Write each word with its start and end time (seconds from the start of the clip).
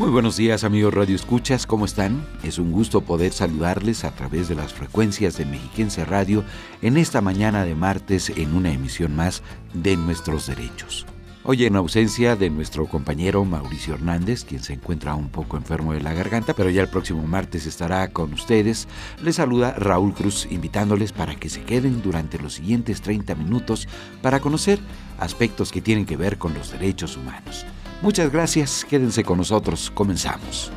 Muy 0.00 0.08
buenos 0.08 0.38
días 0.38 0.64
amigos 0.64 0.94
Radio 0.94 1.14
Escuchas, 1.14 1.66
¿cómo 1.66 1.84
están? 1.84 2.26
Es 2.42 2.58
un 2.58 2.72
gusto 2.72 3.02
poder 3.02 3.34
saludarles 3.34 4.04
a 4.04 4.12
través 4.12 4.48
de 4.48 4.54
las 4.54 4.72
frecuencias 4.72 5.36
de 5.36 5.44
Mexiquense 5.44 6.06
Radio 6.06 6.42
en 6.80 6.96
esta 6.96 7.20
mañana 7.20 7.66
de 7.66 7.74
martes 7.74 8.30
en 8.30 8.54
una 8.54 8.72
emisión 8.72 9.14
más 9.14 9.42
de 9.74 9.98
Nuestros 9.98 10.46
Derechos. 10.46 11.04
Hoy 11.44 11.66
en 11.66 11.76
ausencia 11.76 12.34
de 12.34 12.48
nuestro 12.48 12.86
compañero 12.86 13.44
Mauricio 13.44 13.92
Hernández, 13.92 14.46
quien 14.46 14.62
se 14.62 14.72
encuentra 14.72 15.14
un 15.14 15.28
poco 15.28 15.58
enfermo 15.58 15.92
de 15.92 16.00
la 16.00 16.14
garganta, 16.14 16.54
pero 16.54 16.70
ya 16.70 16.80
el 16.80 16.88
próximo 16.88 17.26
martes 17.26 17.66
estará 17.66 18.08
con 18.08 18.32
ustedes, 18.32 18.88
les 19.22 19.36
saluda 19.36 19.74
Raúl 19.74 20.14
Cruz 20.14 20.48
invitándoles 20.50 21.12
para 21.12 21.34
que 21.34 21.50
se 21.50 21.60
queden 21.60 22.00
durante 22.00 22.38
los 22.38 22.54
siguientes 22.54 23.02
30 23.02 23.34
minutos 23.34 23.86
para 24.22 24.40
conocer 24.40 24.78
aspectos 25.18 25.70
que 25.70 25.82
tienen 25.82 26.06
que 26.06 26.16
ver 26.16 26.38
con 26.38 26.54
los 26.54 26.72
derechos 26.72 27.18
humanos. 27.18 27.66
Muchas 28.02 28.32
gracias, 28.32 28.86
quédense 28.88 29.22
con 29.24 29.36
nosotros, 29.36 29.90
comenzamos. 29.94 30.72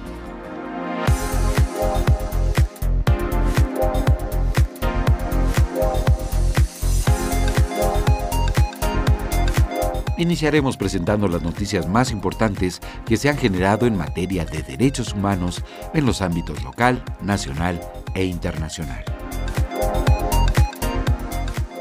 Iniciaremos 10.17 10.77
presentando 10.77 11.27
las 11.27 11.41
noticias 11.41 11.87
más 11.87 12.11
importantes 12.11 12.81
que 13.05 13.17
se 13.17 13.29
han 13.29 13.37
generado 13.37 13.87
en 13.87 13.97
materia 13.97 14.45
de 14.45 14.61
derechos 14.61 15.13
humanos 15.13 15.63
en 15.93 16.05
los 16.05 16.21
ámbitos 16.21 16.63
local, 16.63 17.03
nacional 17.21 17.79
e 18.15 18.25
internacional. 18.25 19.03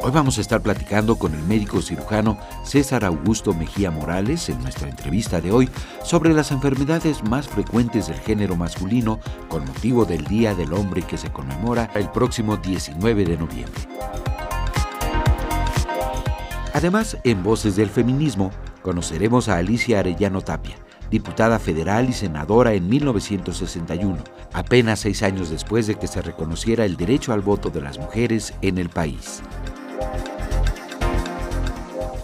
Hoy 0.05 0.11
vamos 0.11 0.37
a 0.39 0.41
estar 0.41 0.61
platicando 0.61 1.15
con 1.15 1.33
el 1.33 1.45
médico 1.45 1.81
cirujano 1.81 2.37
César 2.65 3.05
Augusto 3.05 3.55
Mejía 3.55 3.93
Morales 3.93 4.49
en 4.49 4.61
nuestra 4.61 4.89
entrevista 4.89 5.41
de 5.41 5.53
hoy 5.53 5.71
sobre 6.03 6.35
las 6.35 6.51
enfermedades 6.51 7.23
más 7.23 7.47
frecuentes 7.47 8.09
del 8.09 8.19
género 8.19 8.57
masculino 8.57 9.21
con 9.47 9.65
motivo 9.65 10.05
del 10.05 10.25
Día 10.25 10.57
del 10.57 10.73
Hombre 10.73 11.03
que 11.03 11.17
se 11.17 11.31
conmemora 11.31 11.89
el 11.95 12.11
próximo 12.11 12.57
19 12.57 13.25
de 13.25 13.37
noviembre. 13.37 13.81
Además, 16.75 17.17
en 17.23 17.45
Voces 17.45 17.77
del 17.77 17.89
Feminismo, 17.89 18.51
conoceremos 18.83 19.49
a 19.49 19.59
Alicia 19.59 20.01
Arellano 20.01 20.43
Tapia, 20.43 20.75
diputada 21.13 21.61
federal 21.61 22.09
y 22.09 22.13
senadora 22.13 22.75
en 22.75 22.89
1961, 22.89 24.19
apenas 24.53 24.99
seis 24.99 25.23
años 25.23 25.49
después 25.49 25.87
de 25.87 25.95
que 25.95 26.09
se 26.09 26.23
reconociera 26.23 26.85
el 26.85 26.97
derecho 26.97 27.33
al 27.33 27.41
voto 27.41 27.71
de 27.71 27.83
las 27.83 27.99
mujeres 27.99 28.53
en 28.63 28.79
el 28.79 28.89
país 28.89 29.43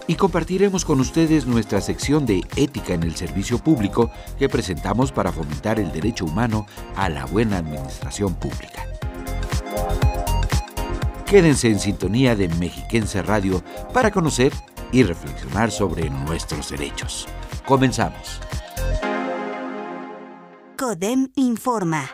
y 0.09 0.17
compartiremos 0.17 0.85
con 0.85 0.99
ustedes 0.99 1.47
nuestra 1.47 1.81
sección 1.81 2.27
de 2.27 2.41
Ética 2.57 2.95
en 2.95 3.05
el 3.05 3.15
Servicio 3.15 3.59
Público 3.59 4.11
que 4.39 4.49
presentamos 4.49 5.13
para 5.13 5.31
fomentar 5.31 5.79
el 5.79 5.93
derecho 5.93 6.25
humano 6.25 6.67
a 6.97 7.09
la 7.11 7.27
buena 7.27 7.59
administración 7.59 8.35
pública. 8.35 8.87
Quédense 11.27 11.69
en 11.69 11.79
sintonía 11.79 12.35
de 12.35 12.49
Mexiquense 12.49 13.23
Radio 13.23 13.63
para 13.93 14.11
conocer 14.11 14.53
y 14.93 15.03
reflexionar 15.03 15.71
sobre 15.71 16.09
nuestros 16.09 16.71
derechos. 16.71 17.29
Comenzamos. 17.67 18.41
CODEM 20.79 21.29
informa. 21.35 22.09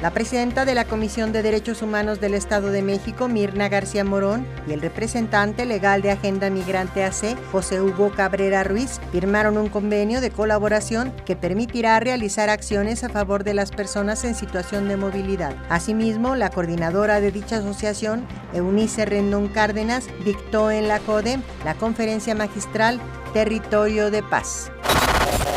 La 0.00 0.12
presidenta 0.12 0.64
de 0.64 0.76
la 0.76 0.84
Comisión 0.84 1.32
de 1.32 1.42
Derechos 1.42 1.82
Humanos 1.82 2.20
del 2.20 2.34
Estado 2.34 2.70
de 2.70 2.80
México, 2.80 3.26
Mirna 3.26 3.68
García 3.68 4.04
Morón, 4.04 4.46
y 4.68 4.72
el 4.72 4.80
representante 4.80 5.66
legal 5.66 6.00
de 6.00 6.12
Agenda 6.12 6.48
Migrante 6.48 7.02
AC, 7.02 7.36
José 7.50 7.80
Hugo 7.80 8.12
Cabrera 8.12 8.62
Ruiz, 8.62 9.00
firmaron 9.10 9.58
un 9.58 9.68
convenio 9.68 10.20
de 10.20 10.30
colaboración 10.30 11.12
que 11.26 11.34
permitirá 11.34 11.98
realizar 11.98 12.50
acciones 12.50 13.02
a 13.02 13.08
favor 13.08 13.42
de 13.42 13.54
las 13.54 13.72
personas 13.72 14.22
en 14.22 14.36
situación 14.36 14.86
de 14.86 14.96
movilidad. 14.96 15.56
Asimismo, 15.68 16.36
la 16.36 16.50
coordinadora 16.50 17.20
de 17.20 17.32
dicha 17.32 17.56
asociación, 17.56 18.24
Eunice 18.52 19.06
Rendón 19.06 19.48
Cárdenas, 19.48 20.06
dictó 20.24 20.70
en 20.70 20.86
la 20.86 21.00
CODE 21.00 21.40
la 21.64 21.74
conferencia 21.74 22.36
magistral 22.36 23.00
Territorio 23.32 24.12
de 24.12 24.22
Paz. 24.22 24.70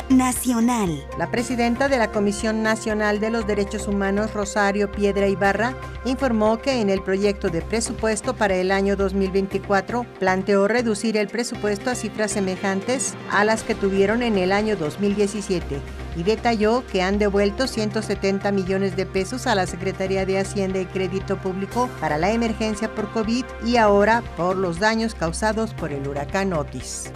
Nacional. 0.10 1.04
La 1.18 1.32
presidenta 1.32 1.88
de 1.88 1.98
la 1.98 2.12
Comisión 2.12 2.62
Nacional 2.62 3.20
de 3.20 3.32
los 3.32 3.48
Derechos 3.48 3.88
Humanos, 3.88 4.34
Rosario 4.34 4.92
Piedra 4.92 5.28
Ibarra, 5.28 5.74
informó 6.06 6.60
que 6.60 6.80
en 6.80 6.92
el 6.92 7.02
proyecto 7.02 7.50
de 7.50 7.64
presupuesto 7.64 8.36
para 8.36 8.56
el 8.56 8.72
año 8.72 8.96
2024 8.96 10.06
planteó 10.20 10.68
reducir 10.68 11.18
el 11.18 11.28
presupuesto 11.28 11.90
a 11.90 11.96
cifras 11.96 12.32
semejantes 12.32 13.16
a 13.32 13.44
las 13.46 13.64
que 13.64 13.74
tuvieron 13.74 14.22
en 14.22 14.38
el 14.38 14.52
año 14.52 14.76
2017 14.76 15.80
y 16.16 16.24
detalló 16.24 16.86
que 16.86 17.02
han 17.02 17.18
devuelto 17.18 17.68
170 17.68 18.52
millones 18.52 18.96
de 18.96 19.08
pesos 19.08 19.48
a 19.48 19.56
la 19.56 19.66
Secretaría 19.66 20.26
de 20.26 20.40
Hacienda 20.40 20.80
y 20.80 20.86
Crédito 20.86 21.38
Público 21.38 21.90
para 22.00 22.20
la 22.20 22.32
emergencia 22.32 22.94
por 22.94 23.10
COVID 23.12 23.44
y 23.66 23.78
ahora 23.78 24.22
por 24.38 24.56
los 24.56 24.80
daños 24.80 25.16
causados 25.16 25.74
por 25.74 25.92
el 25.92 26.08
huracán 26.08 26.54
Otis. 26.54 27.12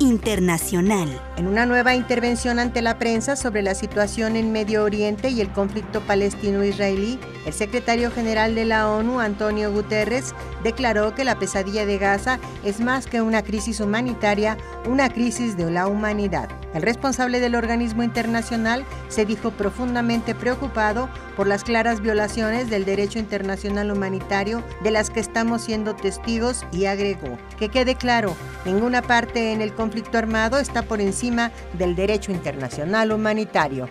Internacional. 0.00 1.20
En 1.36 1.48
una 1.48 1.66
nueva 1.66 1.94
intervención 1.96 2.60
ante 2.60 2.82
la 2.82 2.98
prensa 2.98 3.34
sobre 3.34 3.62
la 3.62 3.74
situación 3.74 4.36
en 4.36 4.52
Medio 4.52 4.84
Oriente 4.84 5.28
y 5.28 5.40
el 5.40 5.50
conflicto 5.50 6.00
palestino-israelí, 6.00 7.18
el 7.46 7.52
secretario 7.52 8.12
general 8.12 8.54
de 8.54 8.64
la 8.64 8.88
ONU, 8.88 9.18
Antonio 9.18 9.72
Guterres, 9.72 10.34
declaró 10.62 11.14
que 11.14 11.24
la 11.24 11.38
pesadilla 11.38 11.84
de 11.84 11.98
Gaza 11.98 12.38
es 12.64 12.80
más 12.80 13.06
que 13.06 13.22
una 13.22 13.42
crisis 13.42 13.80
humanitaria, 13.80 14.56
una 14.86 15.08
crisis 15.08 15.56
de 15.56 15.68
la 15.70 15.88
humanidad. 15.88 16.48
El 16.74 16.82
responsable 16.82 17.40
del 17.40 17.54
organismo 17.54 18.02
internacional 18.02 18.84
se 19.08 19.24
dijo 19.24 19.50
profundamente 19.50 20.34
preocupado 20.34 21.08
por 21.36 21.46
las 21.46 21.64
claras 21.64 22.00
violaciones 22.00 22.68
del 22.68 22.84
derecho 22.84 23.18
internacional 23.18 23.90
humanitario 23.90 24.62
de 24.82 24.90
las 24.90 25.10
que 25.10 25.20
estamos 25.20 25.62
siendo 25.62 25.96
testigos 25.96 26.66
y 26.72 26.84
agregó, 26.84 27.38
que 27.58 27.68
quede 27.68 27.94
claro, 27.94 28.36
ninguna 28.64 29.02
parte 29.02 29.52
en 29.52 29.62
el 29.62 29.72
conflicto 29.72 29.87
armado 30.18 30.58
está 30.58 30.82
por 30.82 31.00
encima 31.00 31.52
del 31.78 31.96
derecho 31.96 32.32
internacional 32.32 33.12
humanitario. 33.12 33.88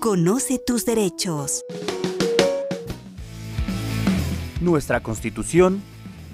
Conoce 0.00 0.58
tus 0.58 0.84
derechos. 0.84 1.62
Nuestra 4.60 5.02
Constitución, 5.02 5.82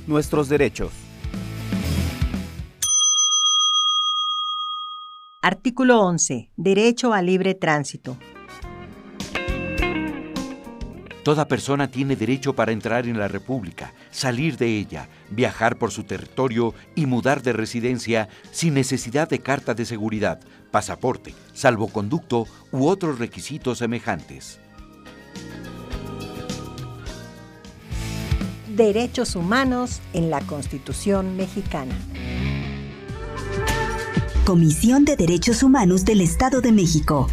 nuestros 0.07 0.49
derechos. 0.49 0.93
Artículo 5.43 6.01
11. 6.01 6.49
Derecho 6.57 7.13
a 7.13 7.23
libre 7.23 7.55
tránsito. 7.55 8.17
Toda 11.27 11.49
persona 11.49 11.91
tiene 11.91 12.15
derecho 12.15 12.55
para 12.55 12.71
entrar 12.71 13.09
en 13.09 13.19
la 13.19 13.27
República, 13.27 13.93
salir 14.13 14.57
de 14.57 14.79
ella, 14.79 15.09
viajar 15.29 15.77
por 15.77 15.91
su 15.91 16.05
territorio 16.05 16.73
y 16.95 17.07
mudar 17.07 17.43
de 17.43 17.53
residencia 17.53 18.29
sin 18.53 18.75
necesidad 18.75 19.29
de 19.29 19.41
carta 19.41 19.75
de 19.75 19.85
seguridad, 19.87 20.39
pasaporte, 20.71 21.35
salvoconducto 21.53 22.47
u 22.71 22.87
otros 22.87 23.19
requisitos 23.19 23.79
semejantes. 23.79 24.61
Derechos 28.77 29.35
Humanos 29.35 30.03
en 30.13 30.31
la 30.31 30.41
Constitución 30.43 31.37
mexicana. 31.37 31.97
Comisión 34.45 35.05
de 35.05 35.17
Derechos 35.17 35.65
Humanos 35.65 36.05
del 36.05 36.21
Estado 36.21 36.61
de 36.61 36.71
México. 36.71 37.27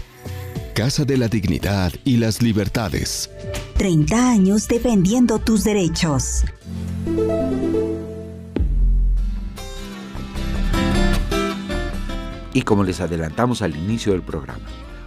Casa 0.74 1.06
de 1.06 1.18
la 1.18 1.28
Dignidad 1.28 1.94
y 2.04 2.18
las 2.18 2.42
Libertades. 2.42 3.30
30 3.78 4.30
años 4.30 4.68
defendiendo 4.68 5.40
tus 5.40 5.64
derechos. 5.64 6.44
Y 12.54 12.62
como 12.62 12.84
les 12.84 13.02
adelantamos 13.02 13.62
al 13.62 13.76
inicio 13.76 14.12
del 14.12 14.22
programa, 14.22 14.64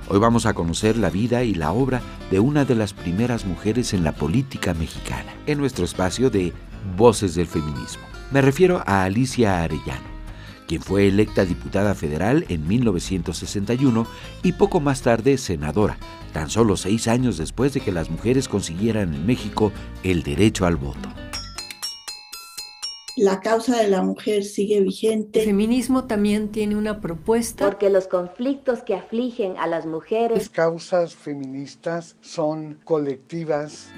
Hoy 0.08 0.20
vamos 0.20 0.46
a 0.46 0.54
conocer 0.54 0.96
la 0.96 1.10
vida 1.10 1.42
y 1.42 1.52
la 1.52 1.72
obra 1.72 2.00
de 2.30 2.38
una 2.38 2.64
de 2.64 2.76
las 2.76 2.92
primeras 2.92 3.44
mujeres 3.44 3.92
en 3.92 4.04
la 4.04 4.12
política 4.12 4.72
mexicana, 4.72 5.34
en 5.46 5.58
nuestro 5.58 5.84
espacio 5.84 6.30
de 6.30 6.52
Voces 6.96 7.34
del 7.34 7.48
Feminismo. 7.48 8.04
Me 8.30 8.40
refiero 8.40 8.84
a 8.86 9.02
Alicia 9.02 9.64
Arellano, 9.64 10.06
quien 10.68 10.80
fue 10.80 11.08
electa 11.08 11.44
diputada 11.44 11.96
federal 11.96 12.44
en 12.48 12.68
1961 12.68 14.06
y 14.44 14.52
poco 14.52 14.78
más 14.78 15.02
tarde 15.02 15.38
senadora, 15.38 15.98
tan 16.36 16.50
solo 16.50 16.76
seis 16.76 17.08
años 17.08 17.38
después 17.38 17.72
de 17.72 17.80
que 17.80 17.90
las 17.90 18.10
mujeres 18.10 18.46
consiguieran 18.46 19.14
en 19.14 19.24
México 19.24 19.72
el 20.02 20.22
derecho 20.22 20.66
al 20.66 20.76
voto 20.76 21.08
la 23.16 23.40
causa 23.40 23.78
de 23.78 23.88
la 23.88 24.02
mujer 24.02 24.44
sigue 24.44 24.82
vigente. 24.82 25.40
El 25.40 25.46
feminismo 25.46 26.04
también 26.04 26.52
tiene 26.52 26.76
una 26.76 27.00
propuesta. 27.00 27.64
Porque 27.64 27.88
los 27.88 28.08
conflictos 28.08 28.82
que 28.82 28.94
afligen 28.94 29.56
a 29.56 29.66
las 29.66 29.86
mujeres. 29.86 30.36
Las 30.36 30.48
causas 30.50 31.14
feministas 31.14 32.16
son 32.20 32.78
colectivas. 32.84 33.88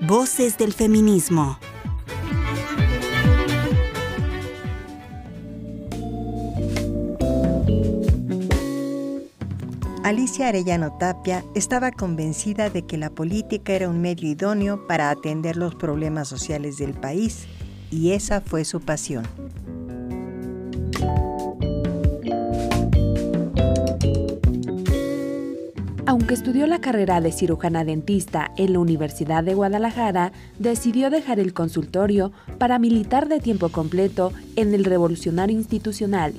Voces 0.00 0.58
del 0.58 0.72
feminismo. 0.72 1.60
Alicia 10.04 10.48
Arellano 10.48 10.92
Tapia 10.92 11.42
estaba 11.54 11.90
convencida 11.90 12.68
de 12.68 12.82
que 12.82 12.98
la 12.98 13.08
política 13.08 13.72
era 13.72 13.88
un 13.88 14.02
medio 14.02 14.28
idóneo 14.28 14.86
para 14.86 15.08
atender 15.08 15.56
los 15.56 15.74
problemas 15.76 16.28
sociales 16.28 16.76
del 16.76 16.92
país 16.92 17.46
y 17.90 18.10
esa 18.10 18.42
fue 18.42 18.66
su 18.66 18.82
pasión. 18.82 19.24
Aunque 26.04 26.34
estudió 26.34 26.66
la 26.66 26.82
carrera 26.82 27.22
de 27.22 27.32
cirujana 27.32 27.82
dentista 27.86 28.50
en 28.58 28.74
la 28.74 28.80
Universidad 28.80 29.42
de 29.42 29.54
Guadalajara, 29.54 30.32
decidió 30.58 31.08
dejar 31.08 31.40
el 31.40 31.54
consultorio 31.54 32.30
para 32.58 32.78
militar 32.78 33.26
de 33.26 33.40
tiempo 33.40 33.70
completo 33.70 34.34
en 34.56 34.74
el 34.74 34.84
Revolucionario 34.84 35.56
Institucional 35.56 36.34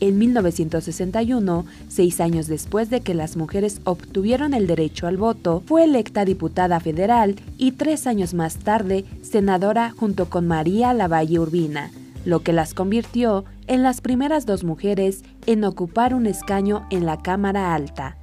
en 0.00 0.18
1961, 0.18 1.66
seis 1.88 2.20
años 2.20 2.46
después 2.46 2.90
de 2.90 3.00
que 3.00 3.14
las 3.14 3.36
mujeres 3.36 3.80
obtuvieron 3.84 4.54
el 4.54 4.66
derecho 4.66 5.06
al 5.06 5.16
voto, 5.16 5.62
fue 5.66 5.84
electa 5.84 6.24
diputada 6.24 6.78
federal 6.80 7.36
y 7.56 7.72
tres 7.72 8.06
años 8.06 8.34
más 8.34 8.56
tarde 8.58 9.04
senadora 9.22 9.90
junto 9.90 10.30
con 10.30 10.46
María 10.46 10.94
Lavalle 10.94 11.40
Urbina, 11.40 11.90
lo 12.24 12.42
que 12.42 12.52
las 12.52 12.74
convirtió 12.74 13.44
en 13.66 13.82
las 13.82 14.00
primeras 14.00 14.46
dos 14.46 14.62
mujeres 14.62 15.24
en 15.46 15.64
ocupar 15.64 16.14
un 16.14 16.26
escaño 16.26 16.86
en 16.90 17.04
la 17.04 17.20
Cámara 17.20 17.74
Alta. 17.74 18.16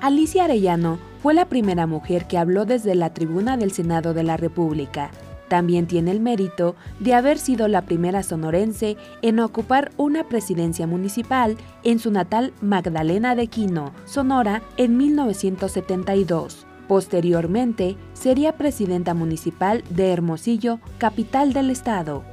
Alicia 0.00 0.44
Arellano 0.44 0.98
fue 1.22 1.32
la 1.32 1.48
primera 1.48 1.86
mujer 1.86 2.26
que 2.26 2.36
habló 2.36 2.66
desde 2.66 2.94
la 2.94 3.14
tribuna 3.14 3.56
del 3.56 3.72
Senado 3.72 4.12
de 4.12 4.22
la 4.22 4.36
República 4.36 5.10
también 5.48 5.86
tiene 5.86 6.10
el 6.10 6.20
mérito 6.20 6.74
de 7.00 7.14
haber 7.14 7.38
sido 7.38 7.68
la 7.68 7.82
primera 7.82 8.22
sonorense 8.22 8.96
en 9.22 9.40
ocupar 9.40 9.90
una 9.96 10.24
presidencia 10.24 10.86
municipal 10.86 11.56
en 11.82 11.98
su 11.98 12.10
natal 12.10 12.52
Magdalena 12.60 13.34
de 13.34 13.46
Quino, 13.48 13.92
Sonora, 14.04 14.62
en 14.76 14.96
1972. 14.96 16.66
Posteriormente, 16.88 17.96
sería 18.12 18.56
presidenta 18.56 19.14
municipal 19.14 19.82
de 19.90 20.12
Hermosillo, 20.12 20.80
capital 20.98 21.52
del 21.52 21.70
estado. 21.70 22.24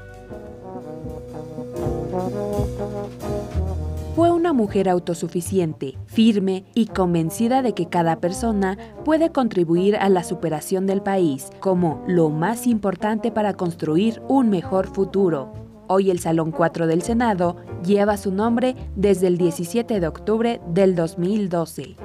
Fue 4.15 4.29
una 4.29 4.51
mujer 4.51 4.89
autosuficiente, 4.89 5.97
firme 6.05 6.65
y 6.73 6.87
convencida 6.87 7.61
de 7.61 7.73
que 7.73 7.87
cada 7.87 8.19
persona 8.19 8.77
puede 9.05 9.31
contribuir 9.31 9.95
a 9.95 10.09
la 10.09 10.23
superación 10.23 10.85
del 10.85 11.01
país 11.01 11.47
como 11.61 12.03
lo 12.07 12.29
más 12.29 12.67
importante 12.67 13.31
para 13.31 13.53
construir 13.53 14.21
un 14.27 14.49
mejor 14.49 14.87
futuro. 14.87 15.53
Hoy 15.87 16.11
el 16.11 16.19
Salón 16.19 16.51
4 16.51 16.87
del 16.87 17.03
Senado 17.03 17.55
lleva 17.85 18.17
su 18.17 18.33
nombre 18.33 18.75
desde 18.97 19.27
el 19.27 19.37
17 19.37 20.01
de 20.01 20.07
octubre 20.07 20.59
del 20.67 20.93
2012. 20.93 21.95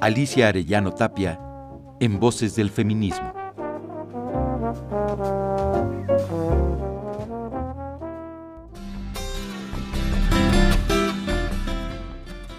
Alicia 0.00 0.48
Arellano 0.48 0.92
Tapia, 0.92 1.38
en 2.00 2.18
Voces 2.18 2.56
del 2.56 2.70
Feminismo. 2.70 3.41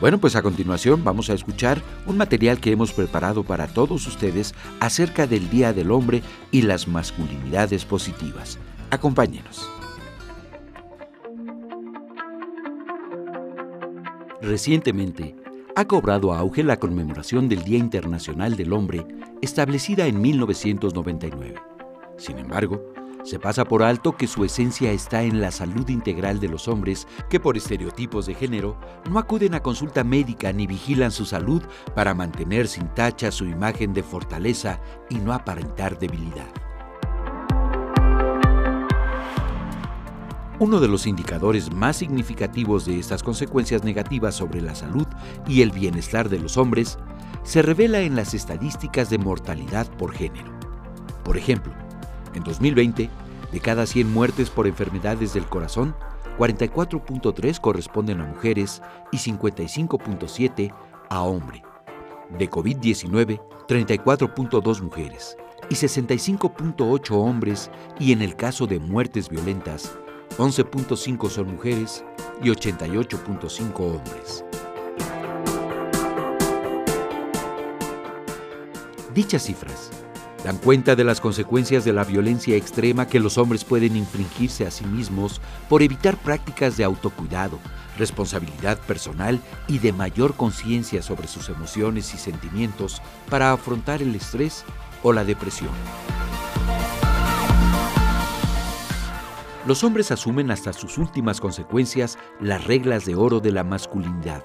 Bueno, 0.03 0.17
pues 0.17 0.35
a 0.35 0.41
continuación 0.41 1.01
vamos 1.05 1.29
a 1.29 1.33
escuchar 1.33 1.81
un 2.05 2.17
material 2.17 2.59
que 2.59 2.73
hemos 2.73 2.91
preparado 2.91 3.45
para 3.45 3.67
todos 3.67 4.05
ustedes 4.05 4.53
acerca 4.81 5.27
del 5.27 5.49
Día 5.49 5.71
del 5.71 5.91
Hombre 5.91 6.21
y 6.51 6.63
las 6.63 6.89
masculinidades 6.89 7.85
positivas. 7.85 8.59
Acompáñenos. 8.89 9.65
Recientemente, 14.41 15.37
ha 15.73 15.85
cobrado 15.85 16.33
auge 16.33 16.63
la 16.63 16.75
conmemoración 16.75 17.47
del 17.47 17.63
Día 17.63 17.77
Internacional 17.77 18.57
del 18.57 18.73
Hombre, 18.73 19.05
establecida 19.41 20.05
en 20.05 20.19
1999. 20.19 21.55
Sin 22.17 22.39
embargo, 22.39 22.92
se 23.23 23.39
pasa 23.39 23.63
por 23.63 23.83
alto 23.83 24.17
que 24.17 24.27
su 24.27 24.43
esencia 24.43 24.91
está 24.91 25.23
en 25.23 25.39
la 25.39 25.51
salud 25.51 25.87
integral 25.89 26.39
de 26.39 26.49
los 26.49 26.67
hombres 26.67 27.07
que 27.29 27.39
por 27.39 27.55
estereotipos 27.55 28.25
de 28.25 28.35
género 28.35 28.77
no 29.09 29.17
acuden 29.17 29.55
a 29.55 29.61
consulta 29.61 30.03
médica 30.03 30.51
ni 30.51 30.67
vigilan 30.67 31.11
su 31.11 31.25
salud 31.25 31.63
para 31.95 32.13
mantener 32.13 32.67
sin 32.67 32.87
tacha 32.93 33.31
su 33.31 33.45
imagen 33.45 33.93
de 33.93 34.03
fortaleza 34.03 34.81
y 35.09 35.15
no 35.15 35.33
aparentar 35.33 35.97
debilidad. 35.97 36.49
Uno 40.59 40.79
de 40.79 40.87
los 40.87 41.07
indicadores 41.07 41.73
más 41.73 41.97
significativos 41.97 42.85
de 42.85 42.99
estas 42.99 43.23
consecuencias 43.23 43.83
negativas 43.83 44.35
sobre 44.35 44.61
la 44.61 44.75
salud 44.75 45.07
y 45.47 45.61
el 45.61 45.71
bienestar 45.71 46.29
de 46.29 46.39
los 46.39 46.57
hombres 46.57 46.99
se 47.43 47.61
revela 47.61 48.01
en 48.01 48.15
las 48.15 48.33
estadísticas 48.33 49.09
de 49.09 49.17
mortalidad 49.17 49.87
por 49.97 50.13
género. 50.13 50.53
Por 51.23 51.37
ejemplo, 51.37 51.73
en 52.35 52.43
2020, 52.43 53.09
de 53.51 53.59
cada 53.59 53.85
100 53.85 54.11
muertes 54.11 54.49
por 54.49 54.67
enfermedades 54.67 55.33
del 55.33 55.45
corazón, 55.45 55.95
44.3 56.37 57.59
corresponden 57.59 58.21
a 58.21 58.25
mujeres 58.25 58.81
y 59.11 59.17
55.7 59.17 60.73
a 61.09 61.21
hombre. 61.21 61.63
De 62.37 62.49
COVID-19, 62.49 63.39
34.2 63.67 64.81
mujeres 64.81 65.37
y 65.69 65.75
65.8 65.75 67.11
hombres 67.11 67.69
y 67.99 68.11
en 68.11 68.21
el 68.21 68.35
caso 68.35 68.65
de 68.65 68.79
muertes 68.79 69.29
violentas, 69.29 69.91
11.5 70.37 71.29
son 71.29 71.51
mujeres 71.51 72.03
y 72.41 72.49
88.5 72.49 73.79
hombres. 73.79 74.43
Dichas 79.13 79.43
cifras 79.43 80.02
dan 80.43 80.57
cuenta 80.57 80.95
de 80.95 81.05
las 81.05 81.21
consecuencias 81.21 81.85
de 81.85 81.93
la 81.93 82.03
violencia 82.03 82.55
extrema 82.55 83.07
que 83.07 83.19
los 83.19 83.37
hombres 83.37 83.63
pueden 83.63 83.95
infligirse 83.95 84.67
a 84.67 84.71
sí 84.71 84.85
mismos 84.85 85.41
por 85.69 85.81
evitar 85.81 86.17
prácticas 86.17 86.75
de 86.75 86.83
autocuidado, 86.83 87.59
responsabilidad 87.97 88.77
personal 88.79 89.39
y 89.67 89.79
de 89.79 89.93
mayor 89.93 90.35
conciencia 90.35 91.01
sobre 91.01 91.27
sus 91.27 91.47
emociones 91.49 92.13
y 92.13 92.17
sentimientos 92.17 93.01
para 93.29 93.53
afrontar 93.53 94.01
el 94.01 94.13
estrés 94.15 94.65
o 95.01 95.13
la 95.13 95.23
depresión. 95.23 95.71
Los 99.65 99.85
hombres 99.85 100.11
asumen 100.11 100.51
hasta 100.51 100.73
sus 100.73 100.97
últimas 100.97 101.39
consecuencias 101.39 102.17
las 102.41 102.65
reglas 102.65 103.05
de 103.05 103.15
oro 103.15 103.39
de 103.39 103.53
la 103.53 103.63
masculinidad, 103.63 104.43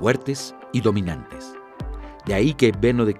fuertes 0.00 0.54
y 0.72 0.80
dominantes. 0.80 1.52
De 2.24 2.32
ahí 2.32 2.54
que 2.54 2.72
Beno 2.72 3.04
de 3.04 3.14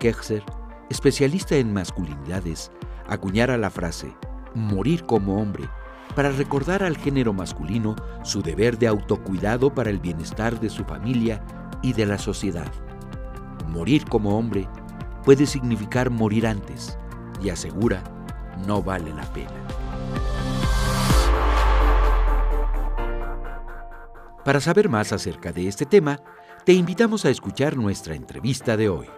especialista 0.90 1.56
en 1.56 1.72
masculinidades, 1.72 2.70
acuñara 3.08 3.56
la 3.56 3.70
frase 3.70 4.14
morir 4.56 5.04
como 5.04 5.40
hombre 5.40 5.68
para 6.14 6.30
recordar 6.30 6.82
al 6.82 6.96
género 6.96 7.32
masculino 7.32 7.94
su 8.22 8.42
deber 8.42 8.78
de 8.78 8.86
autocuidado 8.86 9.72
para 9.74 9.90
el 9.90 10.00
bienestar 10.00 10.58
de 10.58 10.70
su 10.70 10.84
familia 10.84 11.44
y 11.82 11.92
de 11.92 12.06
la 12.06 12.18
sociedad. 12.18 12.72
Morir 13.68 14.06
como 14.06 14.38
hombre 14.38 14.66
puede 15.24 15.46
significar 15.46 16.10
morir 16.10 16.46
antes 16.46 16.98
y 17.42 17.50
asegura 17.50 18.02
no 18.66 18.82
vale 18.82 19.12
la 19.12 19.24
pena. 19.32 19.50
Para 24.44 24.60
saber 24.60 24.88
más 24.88 25.12
acerca 25.12 25.52
de 25.52 25.66
este 25.66 25.84
tema, 25.84 26.20
te 26.64 26.72
invitamos 26.72 27.24
a 27.24 27.30
escuchar 27.30 27.76
nuestra 27.76 28.14
entrevista 28.14 28.76
de 28.76 28.88
hoy. 28.88 29.15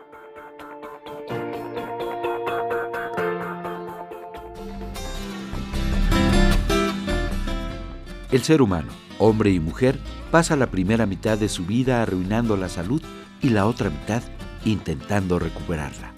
El 8.31 8.43
ser 8.43 8.61
humano, 8.61 8.89
hombre 9.19 9.51
y 9.51 9.61
mujer, 9.61 9.99
pasa 10.31 10.55
la 10.57 10.71
primera 10.71 11.07
mitad 11.07 11.39
de 11.39 11.49
su 11.49 11.65
vida 11.65 12.03
arruinando 12.03 12.57
la 12.57 12.69
salud 12.69 13.03
y 13.41 13.49
la 13.51 13.67
otra 13.67 13.89
mitad 13.89 14.23
intentando 14.65 15.39
recuperarla. 15.39 16.13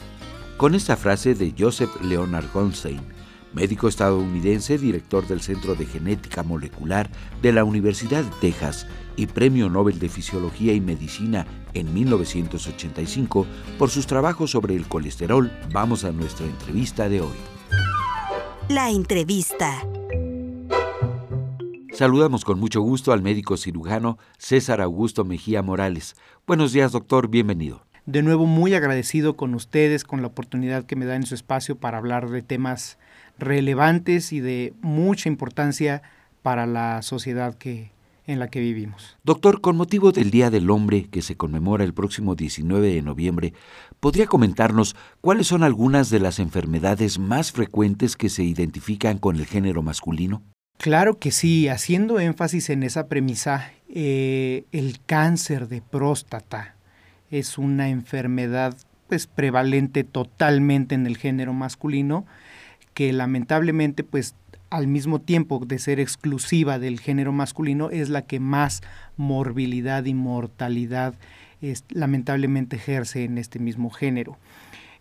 Con 0.57 0.75
esta 0.75 0.97
frase 0.97 1.35
de 1.35 1.55
Joseph 1.57 1.91
Leonard 2.03 2.51
Goldstein, 2.53 3.01
médico 3.53 3.89
estadounidense, 3.89 4.77
director 4.77 5.27
del 5.27 5.41
Centro 5.41 5.75
de 5.75 5.87
Genética 5.87 6.43
Molecular 6.43 7.11
de 7.43 7.53
la 7.53 7.65
Universidad 7.65 8.25
de 8.25 8.31
Texas 8.41 8.87
y 9.17 9.27
Premio 9.27 9.69
Nobel 9.69 9.99
de 9.99 10.09
Fisiología 10.09 10.73
y 10.73 10.81
Medicina 10.81 11.47
en 11.75 11.95
1985 11.95 13.47
por 13.79 13.91
sus 13.91 14.07
trabajos 14.07 14.51
sobre 14.51 14.75
el 14.75 14.87
colesterol, 14.87 15.51
vamos 15.73 16.05
a 16.05 16.13
nuestra 16.13 16.47
entrevista 16.47 17.09
de 17.09 17.21
hoy. 17.21 17.37
La 18.69 18.91
entrevista. 18.91 19.83
Saludamos 22.01 22.47
con 22.47 22.59
mucho 22.59 22.81
gusto 22.81 23.13
al 23.13 23.21
médico 23.21 23.59
cirujano 23.59 24.17
César 24.39 24.81
Augusto 24.81 25.27
Mejía 25.27 25.61
Morales. 25.61 26.17
Buenos 26.47 26.73
días, 26.73 26.93
doctor, 26.93 27.29
bienvenido. 27.29 27.85
De 28.07 28.23
nuevo, 28.23 28.47
muy 28.47 28.73
agradecido 28.73 29.37
con 29.37 29.55
ustedes, 29.55 30.05
con 30.05 30.23
la 30.23 30.29
oportunidad 30.29 30.87
que 30.87 30.97
me 30.97 31.05
da 31.05 31.15
en 31.15 31.27
su 31.27 31.35
espacio 31.35 31.77
para 31.77 31.99
hablar 31.99 32.31
de 32.31 32.41
temas 32.41 32.97
relevantes 33.39 34.33
y 34.33 34.41
de 34.41 34.73
mucha 34.81 35.29
importancia 35.29 36.01
para 36.41 36.65
la 36.65 37.03
sociedad 37.03 37.59
que, 37.59 37.93
en 38.27 38.39
la 38.39 38.49
que 38.49 38.61
vivimos. 38.61 39.19
Doctor, 39.23 39.61
con 39.61 39.77
motivo 39.77 40.11
del 40.11 40.31
Día 40.31 40.49
del 40.49 40.71
Hombre 40.71 41.05
que 41.11 41.21
se 41.21 41.37
conmemora 41.37 41.85
el 41.85 41.93
próximo 41.93 42.35
19 42.35 42.95
de 42.95 43.03
noviembre, 43.03 43.53
¿podría 44.01 44.25
comentarnos 44.25 44.97
cuáles 45.21 45.49
son 45.49 45.63
algunas 45.63 46.09
de 46.09 46.21
las 46.21 46.39
enfermedades 46.39 47.19
más 47.19 47.53
frecuentes 47.53 48.17
que 48.17 48.31
se 48.31 48.43
identifican 48.43 49.19
con 49.19 49.37
el 49.37 49.45
género 49.45 49.83
masculino? 49.83 50.43
Claro 50.81 51.19
que 51.19 51.31
sí, 51.31 51.69
haciendo 51.69 52.21
énfasis 52.21 52.71
en 52.71 52.83
esa 52.85 53.07
premisa, 53.07 53.71
eh, 53.91 54.65
el 54.73 54.99
cáncer 55.05 55.69
de 55.69 55.83
próstata 55.83 56.75
es 57.31 57.59
una 57.59 57.91
enfermedad 57.91 58.75
pues 59.07 59.27
prevalente 59.27 60.05
totalmente 60.05 60.95
en 60.95 61.07
el 61.07 61.19
género 61.19 61.53
masculino 61.53 62.25
que 62.95 63.13
lamentablemente 63.13 64.05
pues 64.05 64.35
al 64.71 64.87
mismo 64.87 65.21
tiempo 65.21 65.63
de 65.67 65.79
ser 65.79 66.01
exclusiva 66.01 66.79
del 66.79 66.99
género 66.99 67.31
masculino 67.31 67.91
es 67.91 68.09
la 68.09 68.23
que 68.23 68.41
más 68.41 68.81
morbilidad 69.19 70.07
y 70.07 70.15
mortalidad 70.15 71.15
es, 71.61 71.85
lamentablemente 71.91 72.77
ejerce 72.77 73.25
en 73.25 73.37
este 73.37 73.59
mismo 73.59 73.91
género. 73.91 74.39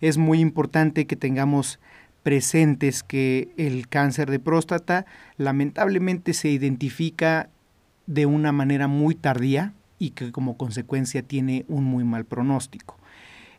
Es 0.02 0.18
muy 0.18 0.42
importante 0.42 1.08
que 1.08 1.16
tengamos 1.16 1.80
presentes 2.30 3.02
que 3.02 3.50
el 3.58 3.88
cáncer 3.88 4.30
de 4.30 4.38
próstata 4.38 5.08
lamentablemente 5.38 6.36
se 6.36 6.50
identifica 6.50 7.50
de 8.06 8.28
una 8.28 8.52
manera 8.52 8.88
muy 8.88 9.16
tardía 9.16 9.74
y 9.98 10.12
que 10.12 10.32
como 10.32 10.56
consecuencia 10.56 11.24
tiene 11.24 11.66
un 11.68 11.86
muy 11.86 12.04
mal 12.04 12.26
pronóstico. 12.26 13.00